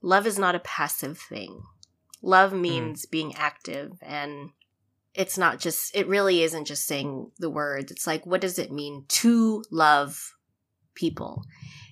Love 0.01 0.25
is 0.25 0.39
not 0.39 0.55
a 0.55 0.59
passive 0.59 1.17
thing. 1.17 1.63
Love 2.21 2.53
means 2.53 3.05
being 3.05 3.33
active 3.35 3.97
and 4.01 4.51
it's 5.13 5.37
not 5.37 5.59
just 5.59 5.95
it 5.95 6.07
really 6.07 6.41
isn't 6.43 6.65
just 6.65 6.85
saying 6.85 7.31
the 7.37 7.49
words. 7.49 7.91
It's 7.91 8.07
like 8.07 8.25
what 8.25 8.41
does 8.41 8.57
it 8.59 8.71
mean 8.71 9.05
to 9.09 9.63
love 9.71 10.35
people? 10.95 11.43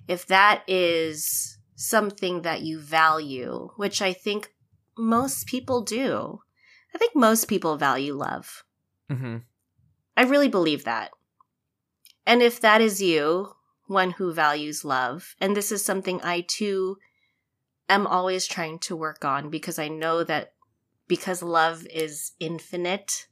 If 0.08 0.26
that 0.28 0.64
is 0.68 1.58
something 1.76 2.42
that 2.42 2.62
you 2.62 2.80
value, 2.80 3.70
which 3.78 4.02
I 4.02 4.14
think 4.14 4.54
most 4.98 5.48
people 5.48 5.82
do. 5.82 6.40
I 6.94 6.98
think 6.98 7.16
most 7.16 7.48
people 7.48 7.78
value 7.78 8.14
love. 8.14 8.64
Mhm. 9.10 9.44
I 10.18 10.24
really 10.24 10.50
believe 10.50 10.84
that. 10.84 11.12
And 12.26 12.42
if 12.42 12.60
that 12.60 12.82
is 12.82 13.02
you, 13.02 13.54
one 13.88 14.12
who 14.12 14.34
values 14.34 14.84
love, 14.84 15.36
and 15.40 15.56
this 15.56 15.72
is 15.72 15.84
something 15.84 16.22
I 16.22 16.42
too 16.42 16.98
am 17.90 18.08
always 18.08 18.48
trying 18.48 18.80
to 18.80 18.96
work 18.96 19.26
on 19.26 19.50
because 19.50 19.80
I 19.80 19.88
know 19.88 20.24
that 20.24 20.54
because 21.08 21.42
love 21.42 21.86
is 21.88 22.32
infinite, 22.40 23.28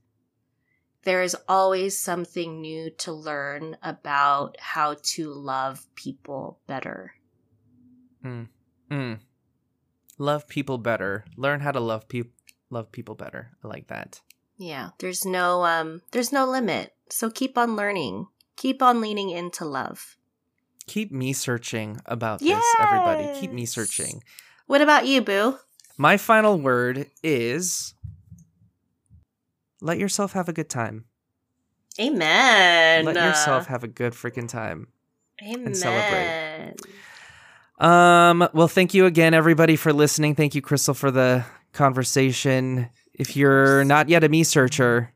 there 1.03 1.21
is 1.21 1.37
always 1.47 1.97
something 1.97 2.59
new 2.59 2.89
to 2.89 3.13
learn 3.13 3.77
about 3.81 4.57
how 4.59 4.97
to 5.01 5.31
love 5.31 5.85
people 5.95 6.59
better. 6.67 7.13
Mm. 8.25 8.49
Mm. 8.91 9.19
Love 10.17 10.47
people 10.47 10.77
better. 10.77 11.23
Learn 11.37 11.59
how 11.61 11.71
to 11.71 11.79
love 11.79 12.09
people. 12.09 12.31
Love 12.69 12.91
people 12.91 13.15
better. 13.15 13.51
I 13.63 13.67
like 13.67 13.87
that. 13.87 14.19
Yeah, 14.57 14.89
there's 14.97 15.23
no 15.23 15.63
um 15.63 16.01
there's 16.11 16.33
no 16.33 16.45
limit. 16.45 16.93
So 17.09 17.29
keep 17.29 17.57
on 17.57 17.75
learning. 17.75 18.27
Keep 18.57 18.81
on 18.81 18.99
leaning 18.99 19.29
into 19.29 19.63
love. 19.63 20.17
Keep 20.87 21.11
me 21.11 21.33
searching 21.33 21.99
about 22.05 22.39
this, 22.39 22.63
everybody. 22.79 23.39
Keep 23.39 23.51
me 23.51 23.65
searching. 23.65 24.23
What 24.67 24.81
about 24.81 25.05
you, 25.05 25.21
boo? 25.21 25.57
My 25.97 26.17
final 26.17 26.59
word 26.59 27.07
is 27.23 27.93
let 29.81 29.97
yourself 29.99 30.33
have 30.33 30.49
a 30.49 30.53
good 30.53 30.69
time. 30.69 31.05
Amen. 31.99 33.05
Let 33.05 33.15
yourself 33.15 33.67
have 33.67 33.83
a 33.83 33.87
good 33.87 34.13
freaking 34.13 34.47
time. 34.47 34.87
Amen. 35.41 35.67
And 35.67 35.77
celebrate. 35.77 36.75
Um, 37.79 38.47
well, 38.53 38.67
thank 38.67 38.93
you 38.93 39.05
again, 39.05 39.33
everybody, 39.33 39.75
for 39.75 39.93
listening. 39.93 40.35
Thank 40.35 40.55
you, 40.55 40.61
Krystle, 40.61 40.95
for 40.95 41.11
the 41.11 41.45
conversation. 41.73 42.89
If 43.13 43.35
you're 43.35 43.83
not 43.83 44.09
yet 44.09 44.23
a 44.23 44.29
Mesearcher, 44.29 45.09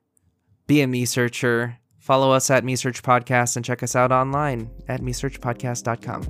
be 0.67 0.81
a 0.81 0.87
Mesearcher. 0.87 1.77
Follow 2.01 2.31
us 2.31 2.49
at 2.49 2.63
MeSearch 2.63 3.03
Podcast 3.03 3.55
and 3.55 3.63
check 3.63 3.83
us 3.83 3.95
out 3.95 4.11
online 4.11 4.71
at 4.87 5.01
mesearchpodcast.com. 5.01 6.23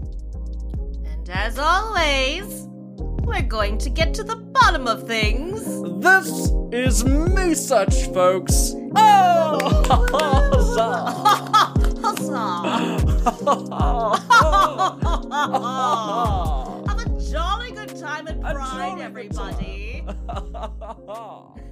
And 1.05 1.29
as 1.29 1.57
always, 1.57 2.65
we're 3.23 3.41
going 3.41 3.77
to 3.77 3.89
get 3.89 4.13
to 4.15 4.23
the 4.25 4.35
bottom 4.35 4.85
of 4.85 5.07
things. 5.07 5.63
This 6.03 6.51
is 6.73 7.05
Me 7.05 7.53
Search, 7.53 8.07
folks. 8.13 8.73
Oh! 8.97 9.57
Have 16.87 16.99
a 16.99 17.31
jolly 17.31 17.71
good 17.71 17.95
time 17.97 18.27
at 18.27 18.35
A 18.37 18.41
Pride, 18.41 18.55
jolly 18.55 18.95
good 18.95 19.01
everybody. 19.05 20.03
time. 20.27 21.67